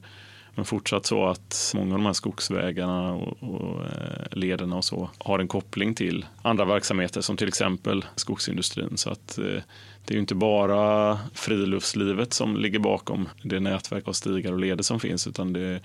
men 0.55 0.65
fortsatt 0.65 1.07
så 1.07 1.27
att 1.27 1.73
många 1.75 1.95
av 1.95 1.99
de 1.99 2.07
här 2.07 2.13
skogsvägarna 2.13 3.13
och, 3.13 3.43
och 3.43 3.85
eh, 3.85 4.27
lederna 4.31 4.77
och 4.77 4.85
så 4.85 5.11
har 5.19 5.39
en 5.39 5.49
koppling 5.49 5.95
till 5.95 6.27
andra 6.43 6.65
verksamheter 6.65 7.21
som 7.21 7.37
till 7.37 7.49
exempel 7.49 8.05
skogsindustrin. 8.17 8.97
Så 8.97 9.11
att 9.11 9.39
eh, 9.39 9.63
det 10.05 10.13
är 10.13 10.15
ju 10.15 10.21
inte 10.21 10.35
bara 10.35 11.19
friluftslivet 11.35 12.33
som 12.33 12.57
ligger 12.57 12.79
bakom 12.79 13.29
det 13.43 13.61
nätverk 13.61 14.09
av 14.09 14.13
stigar 14.13 14.53
och 14.53 14.61
leder 14.61 14.83
som 14.83 15.01
finns 15.01 15.27
utan 15.27 15.53
det 15.53 15.61
är 15.61 15.81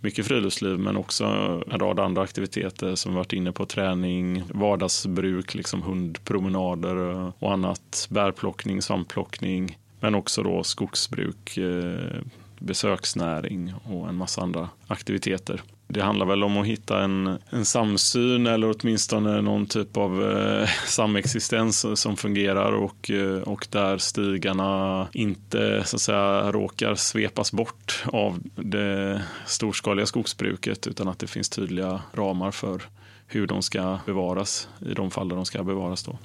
mycket 0.00 0.26
friluftsliv 0.26 0.78
men 0.78 0.96
också 0.96 1.24
en 1.70 1.78
rad 1.78 2.00
andra 2.00 2.22
aktiviteter 2.22 2.94
som 2.94 3.12
vi 3.12 3.16
varit 3.16 3.32
inne 3.32 3.52
på. 3.52 3.66
Träning, 3.66 4.42
vardagsbruk, 4.54 5.54
liksom 5.54 5.82
hundpromenader 5.82 6.96
och 7.38 7.52
annat. 7.52 8.06
Bärplockning, 8.10 8.82
svampplockning 8.82 9.78
men 10.00 10.14
också 10.14 10.42
då 10.42 10.62
skogsbruk, 10.62 11.56
eh, 11.56 12.20
besöksnäring 12.62 13.74
och 13.84 14.08
en 14.08 14.14
massa 14.14 14.42
andra 14.42 14.68
aktiviteter. 14.86 15.62
det 15.88 16.02
handlar 16.02 16.26
väl 16.26 16.44
om 16.44 16.56
att 16.58 16.66
hitta 16.66 17.02
en, 17.02 17.38
en 17.50 17.64
samsyn 17.64 18.46
eller 18.46 18.74
åtminstone 18.76 19.40
någon 19.40 19.66
typ 19.66 19.96
av 19.96 20.30
eh, 20.30 20.68
samexistens 20.86 22.00
som 22.00 22.16
fungerar 22.16 22.72
och, 22.72 23.10
eh, 23.10 23.40
och 23.42 23.66
där 23.70 23.98
stigarna 23.98 25.08
inte 25.12 25.82
så 25.84 25.96
att 25.96 26.02
säga, 26.02 26.52
råkar 26.52 26.94
svepas 26.94 27.52
bort 27.52 28.04
av 28.06 28.38
det 28.56 29.22
storskaliga 29.46 30.06
skogsbruket 30.06 30.86
utan 30.86 31.08
att 31.08 31.18
det 31.18 31.26
finns 31.26 31.48
tydliga 31.48 32.02
ramar 32.12 32.50
för 32.50 32.82
hur 33.26 33.46
de 33.46 33.62
ska 33.62 33.98
bevaras 34.06 34.68
i 34.86 34.94
de 34.94 35.10
fall 35.10 35.28
där 35.28 35.36
de 35.36 35.44
ska 35.44 35.64
bevaras. 35.64 36.02
Då 36.02 36.18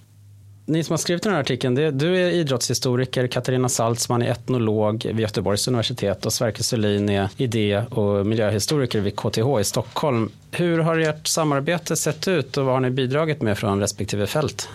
ni 0.67 0.83
som 0.83 0.93
har 0.93 0.97
skrivit 0.97 1.23
den 1.23 1.33
här 1.33 1.39
artikeln, 1.39 1.75
det, 1.75 1.91
du 1.91 2.17
är 2.17 2.31
idrottshistoriker, 2.31 3.27
Katarina 3.27 3.69
Saltzman 3.69 4.21
är 4.21 4.31
etnolog 4.31 5.05
vid 5.05 5.19
Göteborgs 5.19 5.67
universitet 5.67 6.25
och 6.25 6.33
Sverker 6.33 6.63
Sörlin 6.63 7.09
är 7.09 7.29
idé 7.37 7.77
och 7.91 8.25
miljöhistoriker 8.25 9.01
vid 9.01 9.15
KTH 9.15 9.59
i 9.61 9.63
Stockholm. 9.63 10.29
Hur 10.51 10.79
har 10.79 10.97
ert 10.97 11.27
samarbete 11.27 11.95
sett 11.95 12.27
ut 12.27 12.57
och 12.57 12.65
vad 12.65 12.73
har 12.73 12.81
ni 12.81 12.89
bidragit 12.89 13.41
med 13.41 13.57
från 13.57 13.79
respektive 13.79 14.27
fält? 14.27 14.69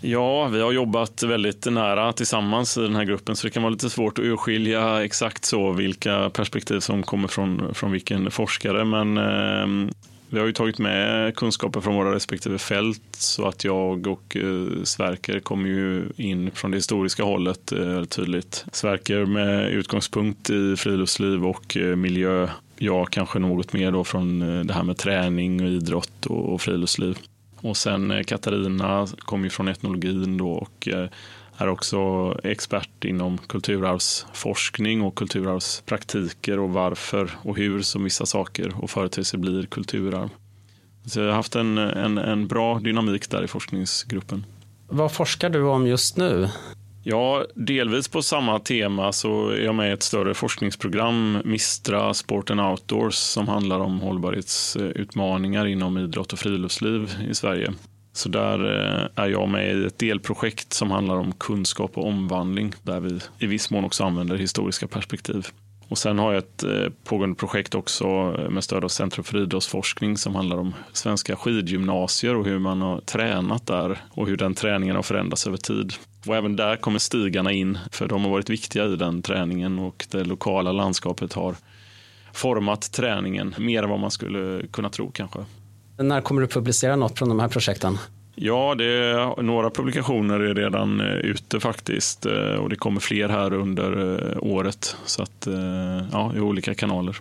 Ja, 0.00 0.46
vi 0.46 0.60
har 0.60 0.72
jobbat 0.72 1.22
väldigt 1.22 1.66
nära 1.66 2.12
tillsammans 2.12 2.76
i 2.76 2.80
den 2.80 2.96
här 2.96 3.04
gruppen 3.04 3.36
så 3.36 3.46
det 3.46 3.50
kan 3.50 3.62
vara 3.62 3.70
lite 3.70 3.90
svårt 3.90 4.18
att 4.18 4.24
urskilja 4.24 5.04
exakt 5.04 5.44
så 5.44 5.72
vilka 5.72 6.30
perspektiv 6.30 6.80
som 6.80 7.02
kommer 7.02 7.28
från, 7.28 7.74
från 7.74 7.92
vilken 7.92 8.30
forskare. 8.30 8.84
Men 8.84 9.18
eh, 9.18 9.92
vi 10.30 10.38
har 10.38 10.46
ju 10.46 10.52
tagit 10.52 10.78
med 10.78 11.36
kunskaper 11.36 11.80
från 11.80 11.94
våra 11.94 12.14
respektive 12.14 12.58
fält 12.58 13.02
så 13.10 13.46
att 13.46 13.64
jag 13.64 14.06
och 14.06 14.36
eh, 14.36 14.82
Sverker 14.84 15.40
kommer 15.40 15.68
ju 15.68 16.08
in 16.16 16.50
från 16.50 16.70
det 16.70 16.76
historiska 16.76 17.22
hållet 17.22 17.72
eh, 17.72 18.04
tydligt. 18.04 18.64
Sverker 18.72 19.24
med 19.24 19.70
utgångspunkt 19.70 20.50
i 20.50 20.76
friluftsliv 20.76 21.46
och 21.46 21.76
eh, 21.76 21.96
miljö. 21.96 22.48
Jag 22.78 23.10
kanske 23.10 23.38
något 23.38 23.72
mer 23.72 23.92
då 23.92 24.04
från 24.04 24.42
eh, 24.42 24.64
det 24.64 24.74
här 24.74 24.82
med 24.82 24.96
träning 24.96 25.62
och 25.62 25.68
idrott 25.68 26.26
och, 26.26 26.52
och 26.52 26.60
friluftsliv. 26.60 27.18
Och 27.60 27.76
sen 27.76 28.10
eh, 28.10 28.22
Katarina 28.22 29.06
kommer 29.18 29.44
ju 29.44 29.50
från 29.50 29.68
etnologin 29.68 30.36
då 30.36 30.50
och 30.50 30.88
eh, 30.88 31.08
är 31.60 31.68
också 31.68 32.34
expert 32.44 33.04
inom 33.04 33.38
kulturarvsforskning 33.38 35.02
och 35.02 35.14
kulturarvspraktiker 35.14 36.58
och 36.58 36.70
varför 36.70 37.30
och 37.42 37.56
hur 37.56 37.82
som 37.82 38.04
vissa 38.04 38.26
saker 38.26 38.74
och 38.82 38.90
företeelser 38.90 39.38
blir 39.38 39.66
kulturarv. 39.66 40.28
Så 41.06 41.20
jag 41.20 41.26
har 41.26 41.34
haft 41.34 41.56
en, 41.56 41.78
en, 41.78 42.18
en 42.18 42.48
bra 42.48 42.78
dynamik 42.78 43.30
där 43.30 43.44
i 43.44 43.48
forskningsgruppen. 43.48 44.46
Vad 44.88 45.12
forskar 45.12 45.50
du 45.50 45.62
om 45.62 45.86
just 45.86 46.16
nu? 46.16 46.48
Ja, 47.02 47.44
delvis 47.54 48.08
på 48.08 48.22
samma 48.22 48.58
tema 48.58 49.12
så 49.12 49.48
är 49.48 49.64
jag 49.64 49.74
med 49.74 49.90
i 49.90 49.92
ett 49.92 50.02
större 50.02 50.34
forskningsprogram, 50.34 51.38
Mistra 51.44 52.14
Sport 52.14 52.50
and 52.50 52.60
Outdoors, 52.60 53.14
som 53.14 53.48
handlar 53.48 53.80
om 53.80 54.00
hållbarhetsutmaningar 54.00 55.66
inom 55.66 55.98
idrott 55.98 56.32
och 56.32 56.38
friluftsliv 56.38 57.10
i 57.30 57.34
Sverige. 57.34 57.72
Så 58.20 58.28
där 58.28 58.64
eh, 58.64 59.24
är 59.24 59.28
jag 59.28 59.48
med 59.48 59.76
i 59.76 59.84
ett 59.84 59.98
delprojekt 59.98 60.72
som 60.72 60.90
handlar 60.90 61.14
om 61.14 61.32
kunskap 61.32 61.98
och 61.98 62.06
omvandling 62.06 62.74
där 62.82 63.00
vi 63.00 63.20
i 63.38 63.46
viss 63.46 63.70
mån 63.70 63.84
också 63.84 64.04
använder 64.04 64.36
historiska 64.36 64.86
perspektiv. 64.86 65.46
Och 65.88 65.98
sen 65.98 66.18
har 66.18 66.32
jag 66.32 66.38
ett 66.38 66.62
eh, 66.62 66.92
pågående 67.04 67.36
projekt 67.36 67.74
också 67.74 68.06
eh, 68.38 68.50
med 68.50 68.64
stöd 68.64 68.84
av 68.84 68.88
Centrum 68.88 69.24
för 69.24 69.42
idrottsforskning 69.42 70.16
som 70.16 70.34
handlar 70.34 70.56
om 70.56 70.74
svenska 70.92 71.36
skidgymnasier 71.36 72.36
och 72.36 72.44
hur 72.44 72.58
man 72.58 72.82
har 72.82 73.00
tränat 73.00 73.66
där 73.66 73.98
och 74.10 74.26
hur 74.26 74.36
den 74.36 74.54
träningen 74.54 74.96
har 74.96 75.02
förändrats 75.02 75.46
över 75.46 75.56
tid. 75.56 75.92
Och 76.26 76.36
även 76.36 76.56
där 76.56 76.76
kommer 76.76 76.98
stigarna 76.98 77.52
in, 77.52 77.78
för 77.92 78.08
de 78.08 78.24
har 78.24 78.30
varit 78.30 78.50
viktiga 78.50 78.84
i 78.84 78.96
den 78.96 79.22
träningen 79.22 79.78
och 79.78 80.06
det 80.10 80.24
lokala 80.24 80.72
landskapet 80.72 81.32
har 81.32 81.56
format 82.32 82.92
träningen 82.92 83.54
mer 83.58 83.82
än 83.82 83.90
vad 83.90 84.00
man 84.00 84.10
skulle 84.10 84.66
kunna 84.66 84.88
tro 84.90 85.10
kanske. 85.10 85.44
När 86.00 86.20
kommer 86.20 86.40
du 86.40 86.46
publicera 86.48 86.96
något 86.96 87.18
från 87.18 87.28
de 87.28 87.40
här 87.40 87.48
projekten? 87.48 87.98
Ja, 88.34 88.74
det 88.74 88.84
är, 88.84 89.42
några 89.42 89.70
publikationer 89.70 90.40
är 90.40 90.54
redan 90.54 91.00
eh, 91.00 91.06
ute 91.06 91.60
faktiskt 91.60 92.26
eh, 92.26 92.32
och 92.34 92.68
det 92.68 92.76
kommer 92.76 93.00
fler 93.00 93.28
här 93.28 93.52
under 93.52 94.14
eh, 94.14 94.36
året. 94.40 94.96
Så 95.04 95.22
att, 95.22 95.48
ja, 96.12 96.32
i 96.36 96.40
olika 96.40 96.74
kanaler. 96.74 97.16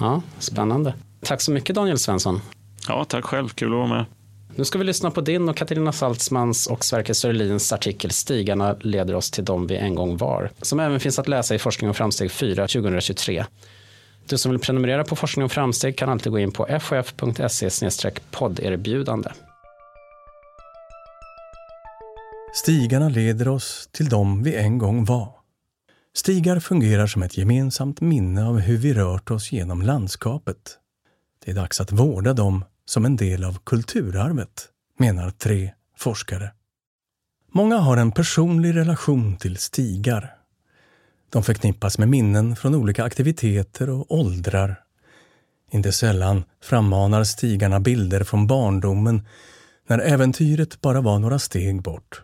Ja, 0.00 0.22
Spännande. 0.38 0.94
Tack 1.20 1.40
så 1.40 1.52
mycket 1.52 1.76
Daniel 1.76 1.98
Svensson. 1.98 2.40
Ja, 2.88 3.04
tack 3.04 3.24
själv. 3.24 3.48
Kul 3.48 3.72
att 3.72 3.78
vara 3.78 3.86
med. 3.86 4.04
Nu 4.56 4.64
ska 4.64 4.78
vi 4.78 4.84
lyssna 4.84 5.10
på 5.10 5.20
din 5.20 5.48
och 5.48 5.56
Katarina 5.56 5.92
Saltzmans 5.92 6.66
och 6.66 6.84
Sverker 6.84 7.14
Sörlins 7.14 7.72
artikel 7.72 8.10
Stigarna 8.10 8.76
leder 8.80 9.14
oss 9.14 9.30
till 9.30 9.44
dem 9.44 9.66
vi 9.66 9.76
en 9.76 9.94
gång 9.94 10.16
var, 10.16 10.50
som 10.62 10.80
även 10.80 11.00
finns 11.00 11.18
att 11.18 11.28
läsa 11.28 11.54
i 11.54 11.58
Forskning 11.58 11.90
och 11.90 11.96
framsteg 11.96 12.30
4 12.30 12.66
2023. 12.66 13.44
Du 14.28 14.38
som 14.38 14.50
vill 14.50 14.60
prenumerera 14.60 15.04
på 15.04 15.16
Forskning 15.16 15.44
och 15.44 15.52
framsteg 15.52 15.98
kan 15.98 16.08
alltid 16.08 16.32
gå 16.32 16.38
in 16.38 16.52
på 16.52 16.66
fhf.se 16.66 18.10
podderbjudande. 18.30 19.30
Stigarna 22.54 23.08
leder 23.08 23.48
oss 23.48 23.88
till 23.92 24.08
dem 24.08 24.42
vi 24.42 24.54
en 24.54 24.78
gång 24.78 25.04
var. 25.04 25.32
Stigar 26.14 26.60
fungerar 26.60 27.06
som 27.06 27.22
ett 27.22 27.38
gemensamt 27.38 28.00
minne 28.00 28.46
av 28.46 28.58
hur 28.58 28.76
vi 28.76 28.94
rört 28.94 29.30
oss 29.30 29.52
genom 29.52 29.82
landskapet. 29.82 30.78
Det 31.44 31.50
är 31.50 31.54
dags 31.54 31.80
att 31.80 31.92
vårda 31.92 32.32
dem 32.32 32.64
som 32.84 33.04
en 33.04 33.16
del 33.16 33.44
av 33.44 33.58
kulturarvet, 33.64 34.68
menar 34.98 35.30
tre 35.30 35.70
forskare. 35.96 36.52
Många 37.52 37.76
har 37.76 37.96
en 37.96 38.12
personlig 38.12 38.76
relation 38.76 39.36
till 39.36 39.56
stigar 39.56 40.37
de 41.30 41.42
förknippas 41.42 41.98
med 41.98 42.08
minnen 42.08 42.56
från 42.56 42.74
olika 42.74 43.04
aktiviteter 43.04 43.90
och 43.90 44.12
åldrar. 44.14 44.80
Inte 45.70 45.92
sällan 45.92 46.44
frammanar 46.62 47.24
stigarna 47.24 47.80
bilder 47.80 48.24
från 48.24 48.46
barndomen 48.46 49.26
när 49.86 49.98
äventyret 49.98 50.80
bara 50.80 51.00
var 51.00 51.18
några 51.18 51.38
steg 51.38 51.82
bort. 51.82 52.22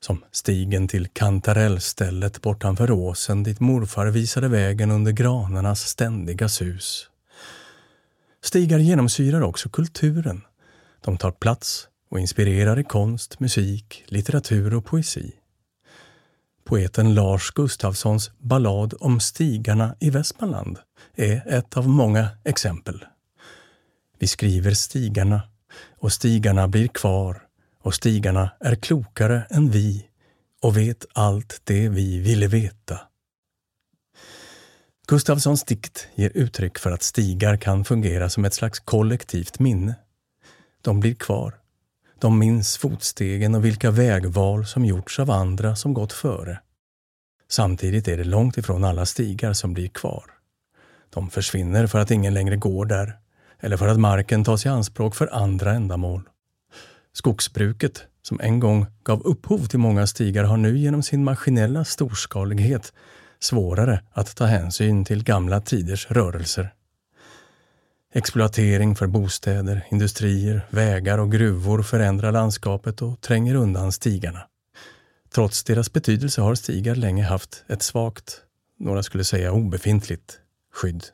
Som 0.00 0.24
stigen 0.32 0.88
till 0.88 1.08
kantarellstället 1.08 2.42
bortanför 2.42 2.90
åsen 2.90 3.42
dit 3.42 3.60
morfar 3.60 4.06
visade 4.06 4.48
vägen 4.48 4.90
under 4.90 5.12
granarnas 5.12 5.80
ständiga 5.80 6.48
sus. 6.48 7.10
Stigar 8.44 8.78
genomsyrar 8.78 9.40
också 9.40 9.68
kulturen. 9.68 10.40
De 11.04 11.18
tar 11.18 11.30
plats 11.30 11.88
och 12.10 12.20
inspirerar 12.20 12.78
i 12.78 12.84
konst, 12.84 13.40
musik, 13.40 14.04
litteratur 14.06 14.74
och 14.74 14.84
poesi. 14.84 15.32
Poeten 16.68 17.14
Lars 17.14 17.50
Gustafssons 17.50 18.30
ballad 18.38 18.94
om 19.00 19.20
stigarna 19.20 19.94
i 20.00 20.10
Västmanland 20.10 20.78
är 21.16 21.42
ett 21.46 21.76
av 21.76 21.88
många 21.88 22.28
exempel. 22.44 23.04
Vi 24.18 24.26
skriver 24.26 24.70
stigarna 24.70 25.42
och 25.98 26.12
stigarna 26.12 26.68
blir 26.68 26.88
kvar 26.88 27.42
och 27.82 27.94
stigarna 27.94 28.50
är 28.60 28.74
klokare 28.74 29.46
än 29.50 29.70
vi 29.70 30.06
och 30.62 30.76
vet 30.76 31.06
allt 31.12 31.60
det 31.64 31.88
vi 31.88 32.18
ville 32.18 32.46
veta. 32.46 33.00
Gustafssons 35.06 35.64
dikt 35.64 36.08
ger 36.14 36.30
uttryck 36.34 36.78
för 36.78 36.90
att 36.90 37.02
stigar 37.02 37.56
kan 37.56 37.84
fungera 37.84 38.30
som 38.30 38.44
ett 38.44 38.54
slags 38.54 38.80
kollektivt 38.80 39.58
minne. 39.58 39.94
De 40.82 41.00
blir 41.00 41.14
kvar 41.14 41.57
de 42.20 42.38
minns 42.38 42.76
fotstegen 42.76 43.54
och 43.54 43.64
vilka 43.64 43.90
vägval 43.90 44.66
som 44.66 44.84
gjorts 44.84 45.18
av 45.18 45.30
andra 45.30 45.76
som 45.76 45.94
gått 45.94 46.12
före. 46.12 46.60
Samtidigt 47.48 48.08
är 48.08 48.16
det 48.16 48.24
långt 48.24 48.58
ifrån 48.58 48.84
alla 48.84 49.06
stigar 49.06 49.52
som 49.52 49.74
blir 49.74 49.88
kvar. 49.88 50.24
De 51.10 51.30
försvinner 51.30 51.86
för 51.86 51.98
att 51.98 52.10
ingen 52.10 52.34
längre 52.34 52.56
går 52.56 52.86
där 52.86 53.16
eller 53.60 53.76
för 53.76 53.88
att 53.88 54.00
marken 54.00 54.44
tas 54.44 54.66
i 54.66 54.68
anspråk 54.68 55.14
för 55.14 55.34
andra 55.34 55.72
ändamål. 55.72 56.22
Skogsbruket, 57.12 58.06
som 58.22 58.40
en 58.40 58.60
gång 58.60 58.86
gav 59.04 59.22
upphov 59.22 59.66
till 59.66 59.78
många 59.78 60.06
stigar, 60.06 60.44
har 60.44 60.56
nu 60.56 60.78
genom 60.78 61.02
sin 61.02 61.24
maskinella 61.24 61.84
storskalighet 61.84 62.92
svårare 63.40 64.02
att 64.12 64.36
ta 64.36 64.44
hänsyn 64.44 65.04
till 65.04 65.24
gamla 65.24 65.60
tiders 65.60 66.10
rörelser. 66.10 66.74
Exploatering 68.14 68.96
för 68.96 69.06
bostäder, 69.06 69.86
industrier, 69.90 70.66
vägar 70.70 71.18
och 71.18 71.32
gruvor 71.32 71.82
förändrar 71.82 72.32
landskapet 72.32 73.02
och 73.02 73.20
tränger 73.20 73.54
undan 73.54 73.92
stigarna. 73.92 74.46
Trots 75.34 75.64
deras 75.64 75.92
betydelse 75.92 76.40
har 76.40 76.54
stigar 76.54 76.94
länge 76.94 77.24
haft 77.24 77.64
ett 77.68 77.82
svagt, 77.82 78.42
några 78.78 79.02
skulle 79.02 79.24
säga 79.24 79.52
obefintligt, 79.52 80.38
skydd. 80.72 81.04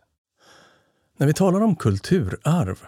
När 1.18 1.26
vi 1.26 1.34
talar 1.34 1.60
om 1.60 1.76
kulturarv 1.76 2.78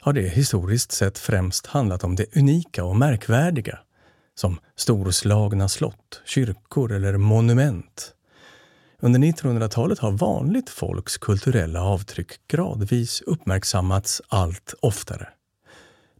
har 0.00 0.12
det 0.12 0.28
historiskt 0.28 0.92
sett 0.92 1.18
främst 1.18 1.66
handlat 1.66 2.04
om 2.04 2.16
det 2.16 2.36
unika 2.36 2.84
och 2.84 2.96
märkvärdiga, 2.96 3.78
som 4.34 4.58
storslagna 4.76 5.68
slott, 5.68 6.22
kyrkor 6.24 6.92
eller 6.92 7.16
monument. 7.16 8.13
Under 9.04 9.20
1900-talet 9.20 9.98
har 9.98 10.10
vanligt 10.12 10.70
folks 10.70 11.18
kulturella 11.18 11.82
avtryck 11.82 12.48
gradvis 12.48 13.20
uppmärksammats 13.20 14.22
allt 14.28 14.74
oftare. 14.80 15.28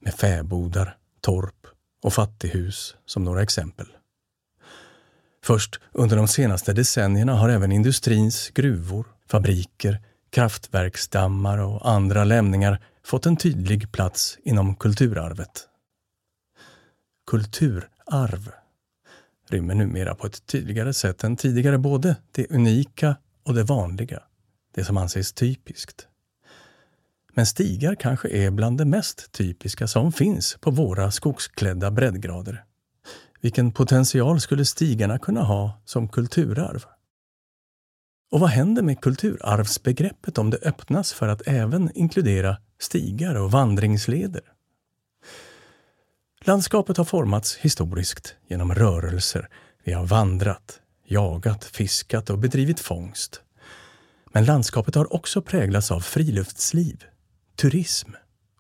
Med 0.01 0.15
fäbodar, 0.15 0.97
torp 1.21 1.67
och 2.03 2.13
fattighus 2.13 2.97
som 3.07 3.25
några 3.25 3.43
exempel. 3.43 3.87
Först 5.45 5.81
under 5.93 6.17
de 6.17 6.29
senaste 6.29 6.73
decennierna 6.73 7.35
har 7.35 7.49
även 7.49 7.73
industrins 7.73 8.51
gruvor, 8.51 9.07
fabriker, 9.27 10.01
kraftverksdammar 10.31 11.59
och 11.59 11.91
andra 11.91 12.25
lämningar 12.25 12.81
fått 13.05 13.27
en 13.27 13.37
tydlig 13.37 13.93
plats 13.93 14.39
inom 14.43 14.77
kulturarvet. 14.77 15.69
Kulturarv 17.31 18.53
rymmer 19.49 19.75
numera 19.75 20.15
på 20.15 20.27
ett 20.27 20.47
tydligare 20.47 20.95
sätt 20.95 21.25
än 21.25 21.37
tidigare 21.37 21.79
både 21.79 22.17
det 22.31 22.51
unika 22.51 23.17
och 23.43 23.55
det 23.55 23.63
vanliga, 23.63 24.23
det 24.75 24.85
som 24.85 24.97
anses 24.97 25.33
typiskt. 25.33 26.09
Men 27.35 27.47
stigar 27.47 27.95
kanske 27.95 28.29
är 28.29 28.51
bland 28.51 28.79
det 28.79 28.85
mest 28.85 29.33
typiska 29.33 29.87
som 29.87 30.13
finns 30.13 30.57
på 30.61 30.71
våra 30.71 31.11
skogsklädda 31.11 31.91
breddgrader. 31.91 32.65
Vilken 33.41 33.73
potential 33.73 34.41
skulle 34.41 34.65
stigarna 34.65 35.19
kunna 35.19 35.43
ha 35.43 35.83
som 35.85 36.09
kulturarv? 36.09 36.85
Och 38.31 38.41
vad 38.41 38.51
händer 38.51 38.83
med 38.83 39.01
kulturarvsbegreppet 39.01 40.39
om 40.39 40.51
det 40.51 40.59
öppnas 40.63 41.13
för 41.13 41.29
att 41.29 41.43
även 41.47 41.91
inkludera 41.95 42.57
stigar 42.79 43.35
och 43.35 43.51
vandringsleder? 43.51 44.43
Landskapet 46.47 46.97
har 46.97 47.05
formats 47.05 47.57
historiskt 47.57 48.35
genom 48.49 48.75
rörelser. 48.75 49.49
Vi 49.85 49.93
har 49.93 50.05
vandrat, 50.05 50.81
jagat, 51.07 51.65
fiskat 51.65 52.31
och 52.31 52.39
bedrivit 52.39 52.81
fångst. 52.81 53.43
Men 54.33 54.45
landskapet 54.45 54.95
har 54.95 55.15
också 55.15 55.43
präglats 55.43 55.91
av 55.91 56.01
friluftsliv, 56.01 57.05
turism 57.57 58.11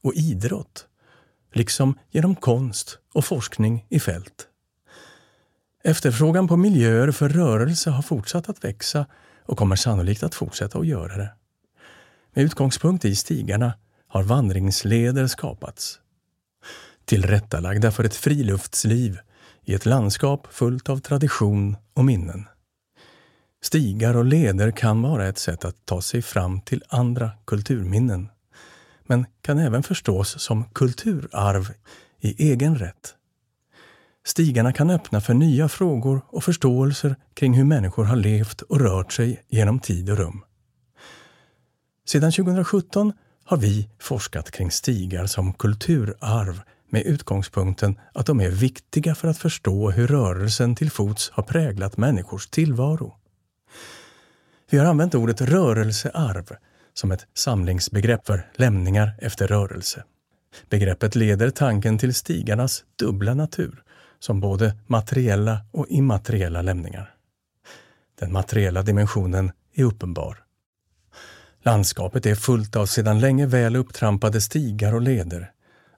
och 0.02 0.14
idrott, 0.14 0.86
liksom 1.52 1.98
genom 2.10 2.34
konst 2.36 2.98
och 3.12 3.24
forskning 3.24 3.86
i 3.88 4.00
fält. 4.00 4.48
Efterfrågan 5.82 6.48
på 6.48 6.56
miljöer 6.56 7.10
för 7.10 7.28
rörelse 7.28 7.90
har 7.90 8.02
fortsatt 8.02 8.48
att 8.48 8.64
växa 8.64 9.06
och 9.46 9.58
kommer 9.58 9.76
sannolikt 9.76 10.22
att 10.22 10.34
fortsätta 10.34 10.78
att 10.78 10.86
göra 10.86 11.16
det. 11.16 11.30
Med 12.34 12.44
utgångspunkt 12.44 13.04
i 13.04 13.16
stigarna 13.16 13.74
har 14.08 14.22
vandringsleder 14.22 15.26
skapats. 15.26 16.00
Tillrättalagda 17.04 17.92
för 17.92 18.04
ett 18.04 18.16
friluftsliv 18.16 19.18
i 19.64 19.74
ett 19.74 19.86
landskap 19.86 20.46
fullt 20.50 20.88
av 20.88 20.98
tradition 20.98 21.76
och 21.94 22.04
minnen. 22.04 22.48
Stigar 23.62 24.16
och 24.16 24.24
leder 24.24 24.70
kan 24.70 25.02
vara 25.02 25.28
ett 25.28 25.38
sätt 25.38 25.64
att 25.64 25.86
ta 25.86 26.02
sig 26.02 26.22
fram 26.22 26.60
till 26.60 26.82
andra 26.88 27.30
kulturminnen 27.44 28.28
men 29.06 29.26
kan 29.40 29.58
även 29.58 29.82
förstås 29.82 30.42
som 30.42 30.64
kulturarv 30.64 31.72
i 32.20 32.50
egen 32.50 32.78
rätt. 32.78 33.14
Stigarna 34.26 34.72
kan 34.72 34.90
öppna 34.90 35.20
för 35.20 35.34
nya 35.34 35.68
frågor 35.68 36.20
och 36.28 36.44
förståelser 36.44 37.16
kring 37.34 37.54
hur 37.54 37.64
människor 37.64 38.04
har 38.04 38.16
levt 38.16 38.62
och 38.62 38.80
rört 38.80 39.12
sig 39.12 39.42
genom 39.48 39.80
tid 39.80 40.10
och 40.10 40.18
rum. 40.18 40.44
Sedan 42.06 42.32
2017 42.32 43.12
har 43.44 43.56
vi 43.56 43.88
forskat 43.98 44.50
kring 44.50 44.70
stigar 44.70 45.26
som 45.26 45.52
kulturarv 45.52 46.60
med 46.94 47.02
utgångspunkten 47.02 47.98
att 48.12 48.26
de 48.26 48.40
är 48.40 48.50
viktiga 48.50 49.14
för 49.14 49.28
att 49.28 49.38
förstå 49.38 49.90
hur 49.90 50.06
rörelsen 50.06 50.74
till 50.74 50.90
fots 50.90 51.30
har 51.30 51.42
präglat 51.42 51.96
människors 51.96 52.46
tillvaro. 52.46 53.16
Vi 54.70 54.78
har 54.78 54.86
använt 54.86 55.14
ordet 55.14 55.40
rörelsearv 55.40 56.56
som 56.94 57.12
ett 57.12 57.26
samlingsbegrepp 57.34 58.26
för 58.26 58.50
lämningar 58.54 59.12
efter 59.18 59.46
rörelse. 59.48 60.04
Begreppet 60.70 61.14
leder 61.14 61.50
tanken 61.50 61.98
till 61.98 62.14
stigarnas 62.14 62.84
dubbla 62.98 63.34
natur 63.34 63.82
som 64.18 64.40
både 64.40 64.74
materiella 64.86 65.60
och 65.72 65.86
immateriella 65.88 66.62
lämningar. 66.62 67.14
Den 68.20 68.32
materiella 68.32 68.82
dimensionen 68.82 69.52
är 69.74 69.84
uppenbar. 69.84 70.38
Landskapet 71.62 72.26
är 72.26 72.34
fullt 72.34 72.76
av 72.76 72.86
sedan 72.86 73.20
länge 73.20 73.46
väl 73.46 73.76
upptrampade 73.76 74.40
stigar 74.40 74.94
och 74.94 75.02
leder 75.02 75.50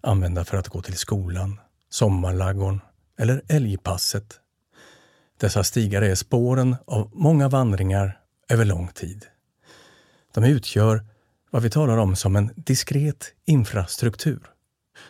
använda 0.07 0.45
för 0.45 0.57
att 0.57 0.69
gå 0.69 0.83
till 0.83 0.97
skolan, 0.97 1.61
sommarlaggorn 1.91 2.81
eller 3.19 3.43
älgpasset. 3.49 4.41
Dessa 5.41 5.65
stigar 5.65 6.03
är 6.03 6.15
spåren 6.15 6.77
av 6.87 7.11
många 7.13 7.49
vandringar 7.49 8.21
över 8.49 8.65
lång 8.65 8.89
tid. 8.89 9.27
De 10.35 10.45
utgör 10.45 11.05
vad 11.51 11.63
vi 11.63 11.71
talar 11.71 11.99
om 11.99 12.17
som 12.17 12.37
en 12.37 12.51
diskret 12.57 13.33
infrastruktur 13.45 14.41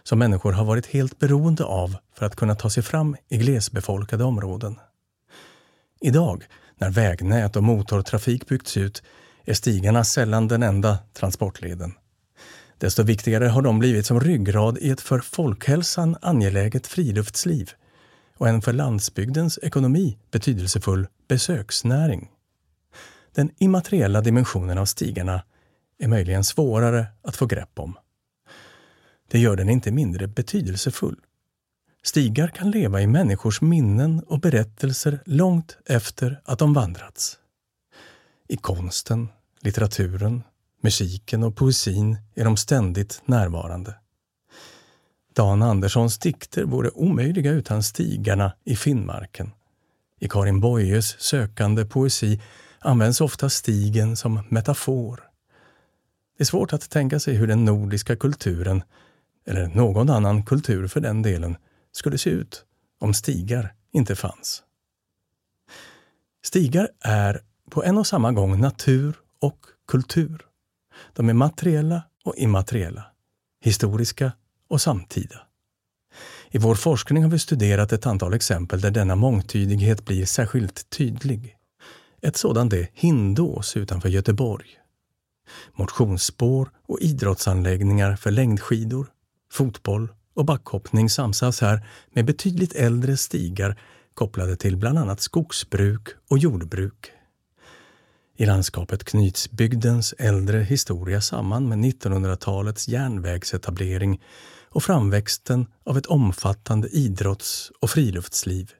som 0.02 0.18
människor 0.18 0.52
har 0.52 0.64
varit 0.64 0.86
helt 0.86 1.18
beroende 1.18 1.64
av 1.64 1.96
för 2.14 2.26
att 2.26 2.36
kunna 2.36 2.54
ta 2.54 2.70
sig 2.70 2.82
fram 2.82 3.16
i 3.28 3.38
glesbefolkade 3.38 4.24
områden. 4.24 4.78
Idag, 6.00 6.44
när 6.78 6.90
vägnät 6.90 7.56
och 7.56 7.62
motortrafik 7.62 8.46
byggts 8.46 8.76
ut, 8.76 9.02
är 9.44 9.54
stigarna 9.54 10.04
sällan 10.04 10.48
den 10.48 10.62
enda 10.62 10.98
transportleden. 11.12 11.94
Desto 12.78 13.02
viktigare 13.02 13.44
har 13.44 13.62
de 13.62 13.78
blivit 13.78 14.06
som 14.06 14.20
ryggrad 14.20 14.78
i 14.78 14.90
ett 14.90 15.00
för 15.00 15.18
folkhälsan 15.18 16.16
angeläget 16.22 16.86
friluftsliv 16.86 17.70
och 18.36 18.48
en 18.48 18.62
för 18.62 18.72
landsbygdens 18.72 19.58
ekonomi 19.62 20.18
betydelsefull 20.30 21.06
besöksnäring. 21.28 22.30
Den 23.34 23.50
immateriella 23.58 24.20
dimensionen 24.20 24.78
av 24.78 24.84
stigarna 24.84 25.42
är 25.98 26.08
möjligen 26.08 26.44
svårare 26.44 27.06
att 27.22 27.36
få 27.36 27.46
grepp 27.46 27.78
om. 27.78 27.96
Det 29.30 29.38
gör 29.38 29.56
den 29.56 29.68
inte 29.68 29.92
mindre 29.92 30.26
betydelsefull. 30.26 31.16
Stigar 32.02 32.48
kan 32.48 32.70
leva 32.70 33.00
i 33.00 33.06
människors 33.06 33.60
minnen 33.60 34.22
och 34.26 34.40
berättelser 34.40 35.18
långt 35.26 35.78
efter 35.86 36.40
att 36.44 36.58
de 36.58 36.74
vandrats. 36.74 37.38
I 38.48 38.56
konsten, 38.56 39.28
litteraturen, 39.60 40.42
musiken 40.82 41.42
och 41.42 41.56
poesin 41.56 42.18
är 42.34 42.44
de 42.44 42.56
ständigt 42.56 43.22
närvarande. 43.24 43.94
Dan 45.34 45.62
Anderssons 45.62 46.18
dikter 46.18 46.64
vore 46.64 46.90
omöjliga 46.90 47.50
utan 47.50 47.82
stigarna 47.82 48.52
i 48.64 48.76
Finnmarken. 48.76 49.50
I 50.20 50.28
Karin 50.28 50.60
Boyes 50.60 51.20
sökande 51.20 51.84
poesi 51.84 52.40
används 52.78 53.20
ofta 53.20 53.50
stigen 53.50 54.16
som 54.16 54.42
metafor. 54.48 55.20
Det 56.36 56.42
är 56.42 56.46
svårt 56.46 56.72
att 56.72 56.90
tänka 56.90 57.20
sig 57.20 57.34
hur 57.34 57.46
den 57.46 57.64
nordiska 57.64 58.16
kulturen, 58.16 58.82
eller 59.46 59.66
någon 59.66 60.10
annan 60.10 60.44
kultur 60.44 60.88
för 60.88 61.00
den 61.00 61.22
delen, 61.22 61.56
skulle 61.92 62.18
se 62.18 62.30
ut 62.30 62.64
om 63.00 63.14
stigar 63.14 63.74
inte 63.92 64.16
fanns. 64.16 64.62
Stigar 66.44 66.88
är 67.00 67.42
på 67.70 67.84
en 67.84 67.98
och 67.98 68.06
samma 68.06 68.32
gång 68.32 68.60
natur 68.60 69.16
och 69.40 69.58
kultur. 69.88 70.45
De 71.16 71.28
är 71.28 71.34
materiella 71.34 72.02
och 72.24 72.36
immateriella, 72.36 73.04
historiska 73.60 74.32
och 74.68 74.80
samtida. 74.80 75.40
I 76.50 76.58
vår 76.58 76.74
forskning 76.74 77.22
har 77.22 77.30
vi 77.30 77.38
studerat 77.38 77.92
ett 77.92 78.06
antal 78.06 78.34
exempel 78.34 78.80
där 78.80 78.90
denna 78.90 79.16
mångtydighet 79.16 80.04
blir 80.04 80.24
särskilt 80.24 80.90
tydlig. 80.90 81.56
Ett 82.22 82.36
sådant 82.36 82.72
är 82.72 82.88
Hindås 82.92 83.76
utanför 83.76 84.08
Göteborg. 84.08 84.66
Motionsspår 85.74 86.70
och 86.86 87.00
idrottsanläggningar 87.00 88.16
för 88.16 88.30
längdskidor, 88.30 89.06
fotboll 89.52 90.08
och 90.34 90.44
backhoppning 90.44 91.10
samsas 91.10 91.60
här 91.60 91.86
med 92.12 92.24
betydligt 92.24 92.74
äldre 92.74 93.16
stigar 93.16 93.80
kopplade 94.14 94.56
till 94.56 94.76
bland 94.76 94.98
annat 94.98 95.20
skogsbruk 95.20 96.08
och 96.30 96.38
jordbruk. 96.38 97.12
I 98.38 98.46
landskapet 98.46 99.04
knyts 99.04 99.50
bygdens 99.50 100.14
äldre 100.18 100.58
historia 100.58 101.20
samman 101.20 101.68
med 101.68 101.78
1900-talets 101.78 102.88
järnvägsetablering 102.88 104.22
och 104.68 104.82
framväxten 104.82 105.66
av 105.84 105.98
ett 105.98 106.06
omfattande 106.06 106.88
idrotts 106.88 107.72
och 107.80 107.90
friluftsliv. 107.90 108.70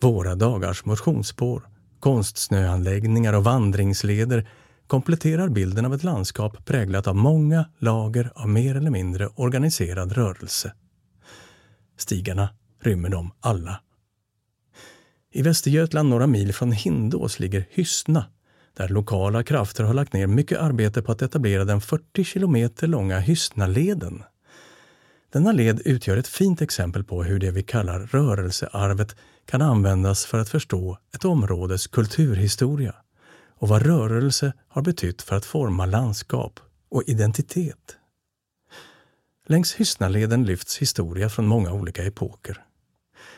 Våra 0.00 0.34
dagars 0.34 0.84
motionsspår, 0.84 1.62
konstsnöanläggningar 2.00 3.32
och 3.32 3.44
vandringsleder 3.44 4.48
kompletterar 4.86 5.48
bilden 5.48 5.84
av 5.84 5.94
ett 5.94 6.04
landskap 6.04 6.64
präglat 6.64 7.06
av 7.06 7.16
många 7.16 7.64
lager 7.78 8.32
av 8.34 8.48
mer 8.48 8.76
eller 8.76 8.90
mindre 8.90 9.26
organiserad 9.26 10.12
rörelse. 10.12 10.72
Stigarna 11.98 12.48
rymmer 12.82 13.08
dem 13.08 13.30
alla. 13.40 13.80
I 15.32 15.42
Västergötland, 15.42 16.08
några 16.08 16.26
mil 16.26 16.54
från 16.54 16.72
Hindås, 16.72 17.40
ligger 17.40 17.66
Hyssna 17.70 18.24
där 18.74 18.88
lokala 18.88 19.42
krafter 19.42 19.84
har 19.84 19.94
lagt 19.94 20.12
ner 20.12 20.26
mycket 20.26 20.58
arbete 20.58 21.02
på 21.02 21.12
att 21.12 21.22
etablera 21.22 21.64
den 21.64 21.80
40 21.80 22.24
kilometer 22.24 22.86
långa 22.86 23.18
Hyssnaleden. 23.18 24.22
Denna 25.32 25.52
led 25.52 25.82
utgör 25.84 26.16
ett 26.16 26.28
fint 26.28 26.62
exempel 26.62 27.04
på 27.04 27.22
hur 27.22 27.38
det 27.38 27.50
vi 27.50 27.62
kallar 27.62 28.00
rörelsearvet 28.00 29.16
kan 29.46 29.62
användas 29.62 30.24
för 30.26 30.38
att 30.38 30.48
förstå 30.48 30.98
ett 31.14 31.24
områdes 31.24 31.86
kulturhistoria 31.86 32.94
och 33.58 33.68
vad 33.68 33.82
rörelse 33.82 34.52
har 34.68 34.82
betytt 34.82 35.22
för 35.22 35.36
att 35.36 35.44
forma 35.44 35.86
landskap 35.86 36.60
och 36.88 37.02
identitet. 37.06 37.96
Längs 39.46 39.74
Hyssnaleden 39.74 40.44
lyfts 40.44 40.78
historia 40.78 41.28
från 41.28 41.46
många 41.46 41.72
olika 41.72 42.04
epoker. 42.04 42.64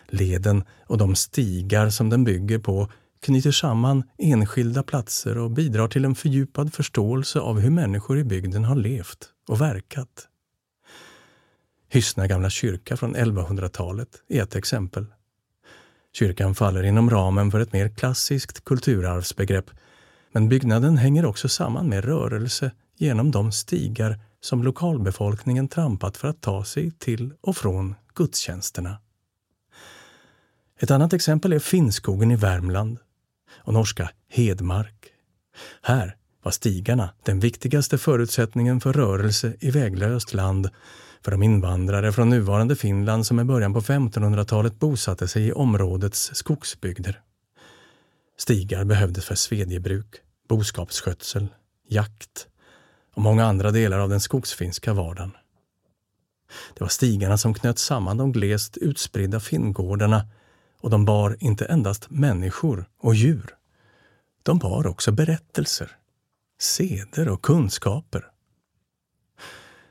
Leden 0.09 0.65
och 0.87 0.99
de 0.99 1.15
stigar 1.15 1.91
som 1.91 2.11
den 2.11 2.25
bygger 2.25 2.59
på 2.59 2.91
knyter 3.25 3.51
samman 3.51 4.03
enskilda 4.19 4.83
platser 4.83 5.39
och 5.39 5.51
bidrar 5.51 5.89
till 5.89 6.05
en 6.05 6.15
fördjupad 6.15 6.75
förståelse 6.75 7.41
av 7.41 7.61
hur 7.61 7.71
människor 7.71 8.19
i 8.19 8.25
bygden 8.25 8.65
har 8.65 8.77
levt 8.77 9.29
och 9.49 9.61
verkat. 9.61 10.29
Hyssna 11.89 12.27
gamla 12.27 12.51
kyrka 12.51 12.97
från 12.97 13.17
1100-talet 13.17 14.09
är 14.29 14.43
ett 14.43 14.55
exempel. 14.55 15.07
Kyrkan 16.13 16.55
faller 16.55 16.83
inom 16.83 17.11
ramen 17.11 17.51
för 17.51 17.61
ett 17.61 17.73
mer 17.73 17.89
klassiskt 17.89 18.65
kulturarvsbegrepp 18.65 19.71
men 20.33 20.49
byggnaden 20.49 20.97
hänger 20.97 21.25
också 21.25 21.49
samman 21.49 21.89
med 21.89 22.05
rörelse 22.05 22.71
genom 22.97 23.31
de 23.31 23.53
stigar 23.53 24.21
som 24.41 24.63
lokalbefolkningen 24.63 25.69
trampat 25.69 26.17
för 26.17 26.29
att 26.29 26.41
ta 26.41 26.65
sig 26.65 26.91
till 26.91 27.33
och 27.41 27.57
från 27.57 27.95
gudstjänsterna. 28.15 28.99
Ett 30.81 30.91
annat 30.91 31.13
exempel 31.13 31.53
är 31.53 31.59
Finnskogen 31.59 32.31
i 32.31 32.37
Värmland 32.37 32.99
och 33.57 33.75
norska 33.75 34.11
Hedmark. 34.29 35.07
Här 35.83 36.17
var 36.43 36.53
stigarna 36.53 37.11
den 37.23 37.41
viktigaste 37.41 37.99
förutsättningen 37.99 38.81
för 38.81 38.93
rörelse 38.93 39.55
i 39.61 39.71
väglöst 39.71 40.35
land 40.35 40.71
för 41.25 41.31
de 41.31 41.43
invandrare 41.43 42.13
från 42.13 42.31
nuvarande 42.31 42.77
Finland 42.77 43.27
som 43.27 43.41
i 43.41 43.45
början 43.45 43.75
på 43.75 43.81
1500-talet 43.81 44.81
bosatte 44.81 45.29
sig 45.29 45.47
i 45.47 45.53
områdets 45.53 46.31
skogsbygder. 46.35 47.21
Stigar 48.39 48.85
behövdes 48.85 49.25
för 49.25 49.35
svedjebruk, 49.35 50.17
boskapsskötsel, 50.49 51.47
jakt 51.89 52.47
och 53.15 53.23
många 53.23 53.45
andra 53.45 53.71
delar 53.71 53.99
av 53.99 54.09
den 54.09 54.21
skogsfinska 54.21 54.93
vardagen. 54.93 55.33
Det 56.75 56.81
var 56.81 56.89
stigarna 56.89 57.39
som 57.39 57.55
knöt 57.55 57.79
samman 57.79 58.17
de 58.17 58.33
glest 58.33 58.77
utspridda 58.77 59.41
finngårdarna 59.41 60.27
och 60.85 60.91
de 60.91 61.05
bar 61.05 61.37
inte 61.41 61.65
endast 61.65 62.11
människor 62.11 62.89
och 62.99 63.15
djur. 63.15 63.55
De 64.43 64.59
bar 64.59 64.87
också 64.87 65.13
berättelser, 65.13 65.91
seder 66.61 67.29
och 67.29 67.43
kunskaper. 67.43 68.27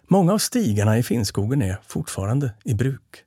Många 0.08 0.34
av 0.34 0.38
stigarna 0.38 0.98
i 0.98 1.04
Finnskogen 1.04 1.62
är 1.62 1.78
fortfarande 1.88 2.54
i 2.64 2.74
bruk. 2.74 3.24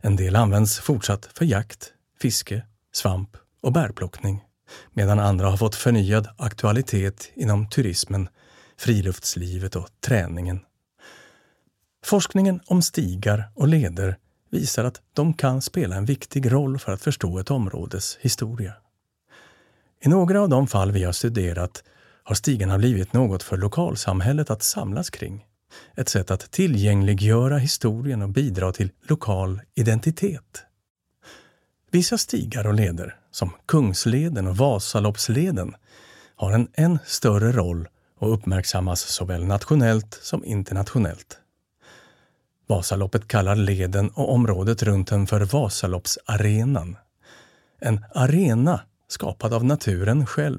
En 0.00 0.16
del 0.16 0.36
används 0.36 0.78
fortsatt 0.78 1.26
för 1.26 1.44
jakt, 1.44 1.92
fiske, 2.20 2.66
svamp 2.92 3.36
och 3.60 3.72
bärplockning 3.72 4.44
medan 4.92 5.18
andra 5.18 5.50
har 5.50 5.56
fått 5.56 5.74
förnyad 5.74 6.28
aktualitet 6.38 7.30
inom 7.34 7.68
turismen, 7.68 8.28
friluftslivet 8.78 9.76
och 9.76 9.88
träningen. 10.00 10.60
Forskningen 12.04 12.60
om 12.66 12.82
stigar 12.82 13.50
och 13.54 13.68
leder 13.68 14.18
visar 14.54 14.84
att 14.84 15.00
de 15.12 15.34
kan 15.34 15.62
spela 15.62 15.96
en 15.96 16.04
viktig 16.04 16.52
roll 16.52 16.78
för 16.78 16.92
att 16.92 17.02
förstå 17.02 17.38
ett 17.38 17.50
områdes 17.50 18.18
historia. 18.20 18.72
I 20.04 20.08
några 20.08 20.40
av 20.40 20.48
de 20.48 20.66
fall 20.66 20.92
vi 20.92 21.04
har 21.04 21.12
studerat 21.12 21.84
har 22.22 22.34
stigarna 22.34 22.78
blivit 22.78 23.12
något 23.12 23.42
för 23.42 23.56
lokalsamhället 23.56 24.50
att 24.50 24.62
samlas 24.62 25.10
kring. 25.10 25.44
Ett 25.96 26.08
sätt 26.08 26.30
att 26.30 26.50
tillgängliggöra 26.50 27.58
historien 27.58 28.22
och 28.22 28.28
bidra 28.28 28.72
till 28.72 28.90
lokal 29.02 29.60
identitet. 29.74 30.62
Vissa 31.90 32.18
stigar 32.18 32.66
och 32.66 32.74
leder, 32.74 33.16
som 33.30 33.50
Kungsleden 33.66 34.46
och 34.46 34.56
Vasaloppsleden, 34.56 35.74
har 36.36 36.52
en 36.52 36.68
än 36.74 36.98
större 37.06 37.52
roll 37.52 37.88
och 38.18 38.32
uppmärksammas 38.34 39.00
såväl 39.00 39.44
nationellt 39.44 40.18
som 40.22 40.44
internationellt. 40.44 41.38
Vasaloppet 42.66 43.28
kallar 43.28 43.56
leden 43.56 44.08
och 44.08 44.32
området 44.32 44.82
runt 44.82 45.08
den 45.08 45.26
för 45.26 45.40
Vasaloppsarenan. 45.40 46.96
En 47.80 48.04
arena 48.14 48.80
skapad 49.08 49.54
av 49.54 49.64
naturen 49.64 50.26
själv, 50.26 50.58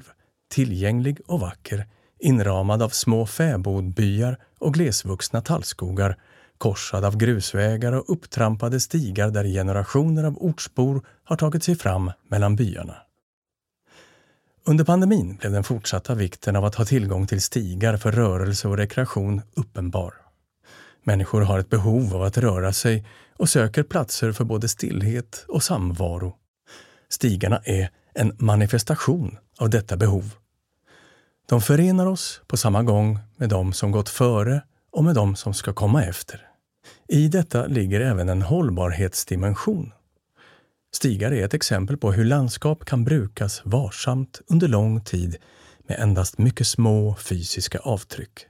tillgänglig 0.50 1.20
och 1.26 1.40
vacker, 1.40 1.86
inramad 2.18 2.82
av 2.82 2.88
små 2.88 3.26
fäbodbyar 3.26 4.38
och 4.58 4.74
glesvuxna 4.74 5.40
tallskogar, 5.40 6.16
korsad 6.58 7.04
av 7.04 7.16
grusvägar 7.16 7.92
och 7.92 8.04
upptrampade 8.12 8.80
stigar 8.80 9.30
där 9.30 9.44
generationer 9.44 10.24
av 10.24 10.38
ortsbor 10.38 11.02
har 11.24 11.36
tagit 11.36 11.64
sig 11.64 11.76
fram 11.76 12.12
mellan 12.28 12.56
byarna. 12.56 12.96
Under 14.64 14.84
pandemin 14.84 15.36
blev 15.36 15.52
den 15.52 15.64
fortsatta 15.64 16.14
vikten 16.14 16.56
av 16.56 16.64
att 16.64 16.74
ha 16.74 16.84
tillgång 16.84 17.26
till 17.26 17.42
stigar 17.42 17.96
för 17.96 18.12
rörelse 18.12 18.68
och 18.68 18.76
rekreation 18.76 19.42
uppenbar. 19.54 20.25
Människor 21.06 21.40
har 21.40 21.58
ett 21.58 21.70
behov 21.70 22.14
av 22.14 22.22
att 22.22 22.38
röra 22.38 22.72
sig 22.72 23.06
och 23.36 23.48
söker 23.48 23.82
platser 23.82 24.32
för 24.32 24.44
både 24.44 24.68
stillhet 24.68 25.44
och 25.48 25.62
samvaro. 25.62 26.36
Stigarna 27.08 27.60
är 27.64 27.90
en 28.14 28.36
manifestation 28.38 29.38
av 29.58 29.70
detta 29.70 29.96
behov. 29.96 30.30
De 31.48 31.60
förenar 31.60 32.06
oss 32.06 32.40
på 32.46 32.56
samma 32.56 32.82
gång 32.82 33.18
med 33.36 33.48
de 33.48 33.72
som 33.72 33.90
gått 33.90 34.08
före 34.08 34.62
och 34.90 35.04
med 35.04 35.14
de 35.14 35.36
som 35.36 35.54
ska 35.54 35.72
komma 35.72 36.04
efter. 36.04 36.40
I 37.08 37.28
detta 37.28 37.66
ligger 37.66 38.00
även 38.00 38.28
en 38.28 38.42
hållbarhetsdimension. 38.42 39.92
Stigar 40.92 41.32
är 41.32 41.44
ett 41.44 41.54
exempel 41.54 41.96
på 41.96 42.12
hur 42.12 42.24
landskap 42.24 42.84
kan 42.84 43.04
brukas 43.04 43.62
varsamt 43.64 44.40
under 44.46 44.68
lång 44.68 45.04
tid 45.04 45.36
med 45.88 46.00
endast 46.00 46.38
mycket 46.38 46.66
små 46.66 47.16
fysiska 47.16 47.78
avtryck. 47.78 48.46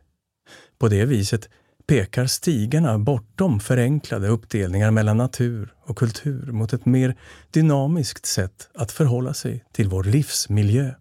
På 0.78 0.88
det 0.88 1.04
viset 1.04 1.48
pekar 1.86 2.26
stigarna 2.26 2.98
bortom 2.98 3.60
förenklade 3.60 4.28
uppdelningar 4.28 4.90
mellan 4.90 5.16
natur 5.16 5.74
och 5.82 5.98
kultur 5.98 6.52
mot 6.52 6.72
ett 6.72 6.86
mer 6.86 7.16
dynamiskt 7.50 8.26
sätt 8.26 8.68
att 8.74 8.92
förhålla 8.92 9.34
sig 9.34 9.64
till 9.72 9.88
vår 9.88 10.04
livsmiljö. 10.04 10.94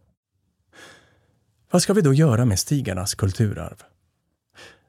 Vad 1.71 1.82
ska 1.82 1.93
vi 1.93 2.02
då 2.02 2.13
göra 2.13 2.45
med 2.45 2.60
stigarnas 2.60 3.15
kulturarv? 3.15 3.78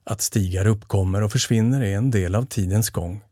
Att 0.04 0.20
stigar 0.20 0.66
uppkommer 0.66 1.22
och 1.22 1.32
försvinner 1.32 1.82
är 1.82 1.96
en 1.96 2.10
del 2.10 2.34
av 2.34 2.46
tidens 2.46 2.90
gång. 2.90 3.24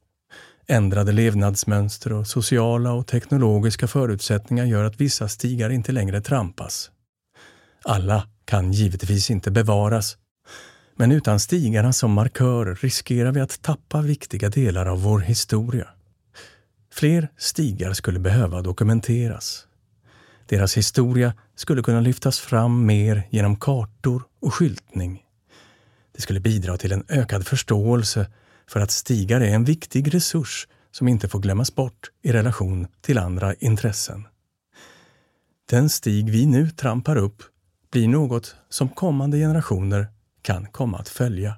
Ändrade 0.67 1.13
levnadsmönster 1.13 2.13
och 2.13 2.27
sociala 2.27 2.93
och 2.93 3.07
teknologiska 3.07 3.87
förutsättningar 3.87 4.65
gör 4.65 4.85
att 4.85 5.01
vissa 5.01 5.29
stigar 5.29 5.71
inte 5.71 5.93
längre 5.93 6.21
trampas. 6.21 6.91
Alla 7.85 8.29
kan 8.45 8.73
givetvis 8.73 9.31
inte 9.31 9.51
bevaras 9.51 10.17
men 10.97 11.13
utan 11.13 11.41
stigarna 11.41 11.93
som 11.93 12.13
markörer 12.13 12.75
riskerar 12.75 13.33
vi 13.33 13.41
att 13.41 13.63
tappa 13.63 14.03
viktiga 14.03 14.49
delar 14.49 14.87
av 14.87 15.03
vår 15.03 15.21
historia. 15.21 15.89
Fler 16.93 17.29
stigar 17.37 17.93
skulle 17.93 18.19
behöva 18.19 18.63
dokumenteras. 18.63 19.67
Deras 20.47 20.77
historia 20.77 21.35
skulle 21.57 21.83
kunna 21.83 22.01
lyftas 22.01 22.41
fram 22.41 22.87
mer 22.87 23.23
genom 23.31 23.57
kartor 23.57 24.23
och 24.41 24.55
skyltning. 24.55 25.23
Det 26.13 26.23
skulle 26.23 26.41
bidra 26.41 26.77
till 26.77 26.93
en 26.93 27.05
ökad 27.09 27.47
förståelse 27.47 28.27
för 28.67 28.81
att 28.81 28.91
stigar 28.91 29.41
är 29.41 29.55
en 29.55 29.65
viktig 29.65 30.15
resurs 30.15 30.69
som 30.91 31.09
inte 31.09 31.29
får 31.29 31.39
glömmas 31.39 31.75
bort 31.75 32.11
i 32.23 32.33
relation 32.33 32.87
till 33.01 33.19
andra 33.19 33.55
intressen. 33.55 34.27
Den 35.71 35.89
stig 35.89 36.31
vi 36.31 36.47
nu 36.47 36.71
trampar 36.71 37.17
upp 37.17 37.43
blir 37.93 38.09
något 38.09 38.57
som 38.69 38.89
kommande 38.89 39.39
generationer 39.39 40.07
kan 40.45 40.67
komma 40.67 40.99
att 40.99 41.09
följa. 41.09 41.55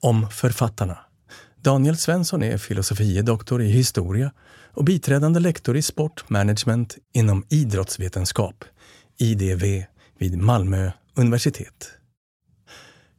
Om 0.00 0.30
författarna. 0.30 0.98
Daniel 1.60 1.96
Svensson 1.96 2.42
är 2.42 2.58
filosofie 2.58 3.22
doktor 3.22 3.62
i 3.62 3.68
historia 3.68 4.32
och 4.72 4.84
biträdande 4.84 5.40
lektor 5.40 5.76
i 5.76 5.82
sportmanagement 5.82 6.98
inom 7.12 7.44
idrottsvetenskap, 7.48 8.64
IDV, 9.18 9.84
vid 10.18 10.38
Malmö 10.38 10.90
universitet. 11.14 11.90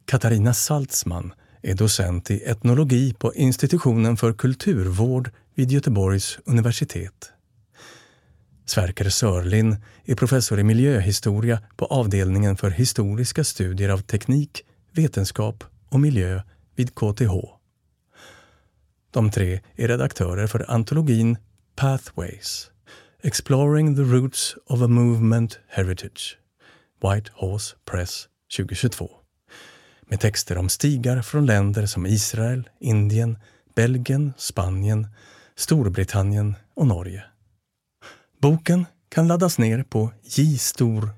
Katarina 0.04 0.54
Saltzman 0.54 1.32
är 1.62 1.74
docent 1.74 2.30
i 2.30 2.42
etnologi 2.44 3.14
på 3.14 3.34
institutionen 3.34 4.16
för 4.16 4.32
kulturvård 4.32 5.30
vid 5.54 5.70
Göteborgs 5.70 6.38
universitet. 6.44 7.32
Sverker 8.68 9.10
Sörlin 9.10 9.76
är 10.04 10.14
professor 10.14 10.60
i 10.60 10.64
miljöhistoria 10.64 11.62
på 11.76 11.84
avdelningen 11.84 12.56
för 12.56 12.70
historiska 12.70 13.44
studier 13.44 13.88
av 13.88 13.98
teknik, 13.98 14.64
vetenskap 14.92 15.64
och 15.88 16.00
miljö 16.00 16.42
vid 16.76 16.94
KTH. 16.94 17.32
De 19.10 19.30
tre 19.30 19.60
är 19.76 19.88
redaktörer 19.88 20.46
för 20.46 20.70
antologin 20.70 21.38
Pathways 21.76 22.70
Exploring 23.22 23.96
the 23.96 24.02
Roots 24.02 24.56
of 24.66 24.82
a 24.82 24.88
Movement 24.88 25.58
Heritage 25.68 26.38
White 27.02 27.30
Horse 27.34 27.76
Press 27.90 28.28
2022 28.56 29.10
med 30.02 30.20
texter 30.20 30.58
om 30.58 30.68
stigar 30.68 31.22
från 31.22 31.46
länder 31.46 31.86
som 31.86 32.06
Israel, 32.06 32.68
Indien, 32.80 33.38
Belgien, 33.74 34.32
Spanien, 34.36 35.06
Storbritannien 35.56 36.54
och 36.74 36.86
Norge. 36.86 37.24
Boken 38.40 38.86
kan 39.08 39.28
laddas 39.28 39.58
ner 39.58 39.82
på 39.82 40.10
jstor.org. 40.22 41.12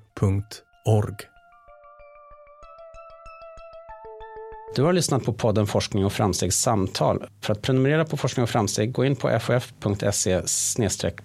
Du 4.75 4.83
har 4.83 4.93
lyssnat 4.93 5.23
på 5.23 5.33
podden 5.33 5.67
Forskning 5.67 6.05
och 6.05 6.13
framstegs 6.13 6.55
samtal. 6.55 7.25
För 7.41 7.53
att 7.53 7.61
prenumerera 7.61 8.05
på 8.05 8.17
Forskning 8.17 8.43
och 8.43 8.49
framsteg, 8.49 8.91
gå 8.91 9.05
in 9.05 9.15
på 9.15 9.39
fof.se 9.39 10.41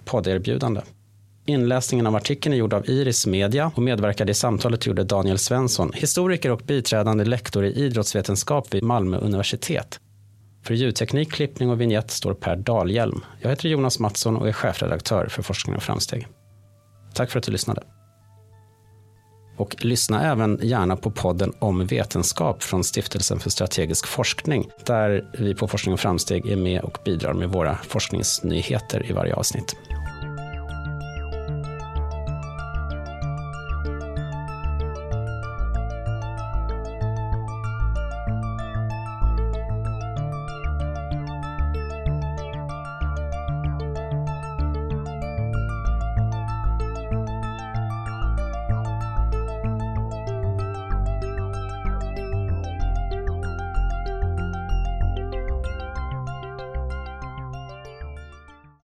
podderbjudande. 0.04 0.80
Inläsningen 1.46 2.06
av 2.06 2.16
artikeln 2.16 2.52
är 2.52 2.58
gjord 2.58 2.74
av 2.74 2.88
Iris 2.88 3.26
Media 3.26 3.72
och 3.74 3.82
medverkade 3.82 4.32
i 4.32 4.34
samtalet 4.34 4.86
gjorde 4.86 5.04
Daniel 5.04 5.38
Svensson, 5.38 5.92
historiker 5.94 6.50
och 6.50 6.62
biträdande 6.66 7.24
lektor 7.24 7.64
i 7.64 7.72
idrottsvetenskap 7.72 8.74
vid 8.74 8.82
Malmö 8.82 9.16
universitet. 9.18 10.00
För 10.66 10.74
ljudteknik, 10.74 11.32
klippning 11.32 11.70
och 11.70 11.80
vignett 11.80 12.10
står 12.10 12.34
Per 12.34 12.56
Dahlhjelm. 12.56 13.24
Jag 13.40 13.50
heter 13.50 13.68
Jonas 13.68 13.98
Mattsson 13.98 14.36
och 14.36 14.48
är 14.48 14.52
chefredaktör 14.52 15.26
för 15.26 15.42
Forskning 15.42 15.76
och 15.76 15.82
framsteg. 15.82 16.26
Tack 17.14 17.30
för 17.30 17.38
att 17.38 17.44
du 17.44 17.52
lyssnade. 17.52 17.82
Och 19.56 19.76
lyssna 19.84 20.30
även 20.32 20.58
gärna 20.62 20.96
på 20.96 21.10
podden 21.10 21.52
om 21.58 21.86
vetenskap 21.86 22.62
från 22.62 22.84
Stiftelsen 22.84 23.38
för 23.38 23.50
strategisk 23.50 24.06
forskning, 24.06 24.70
där 24.86 25.30
vi 25.38 25.54
på 25.54 25.68
Forskning 25.68 25.92
och 25.92 26.00
framsteg 26.00 26.46
är 26.46 26.56
med 26.56 26.80
och 26.80 26.98
bidrar 27.04 27.34
med 27.34 27.48
våra 27.48 27.76
forskningsnyheter 27.76 29.10
i 29.10 29.12
varje 29.12 29.34
avsnitt. 29.34 29.76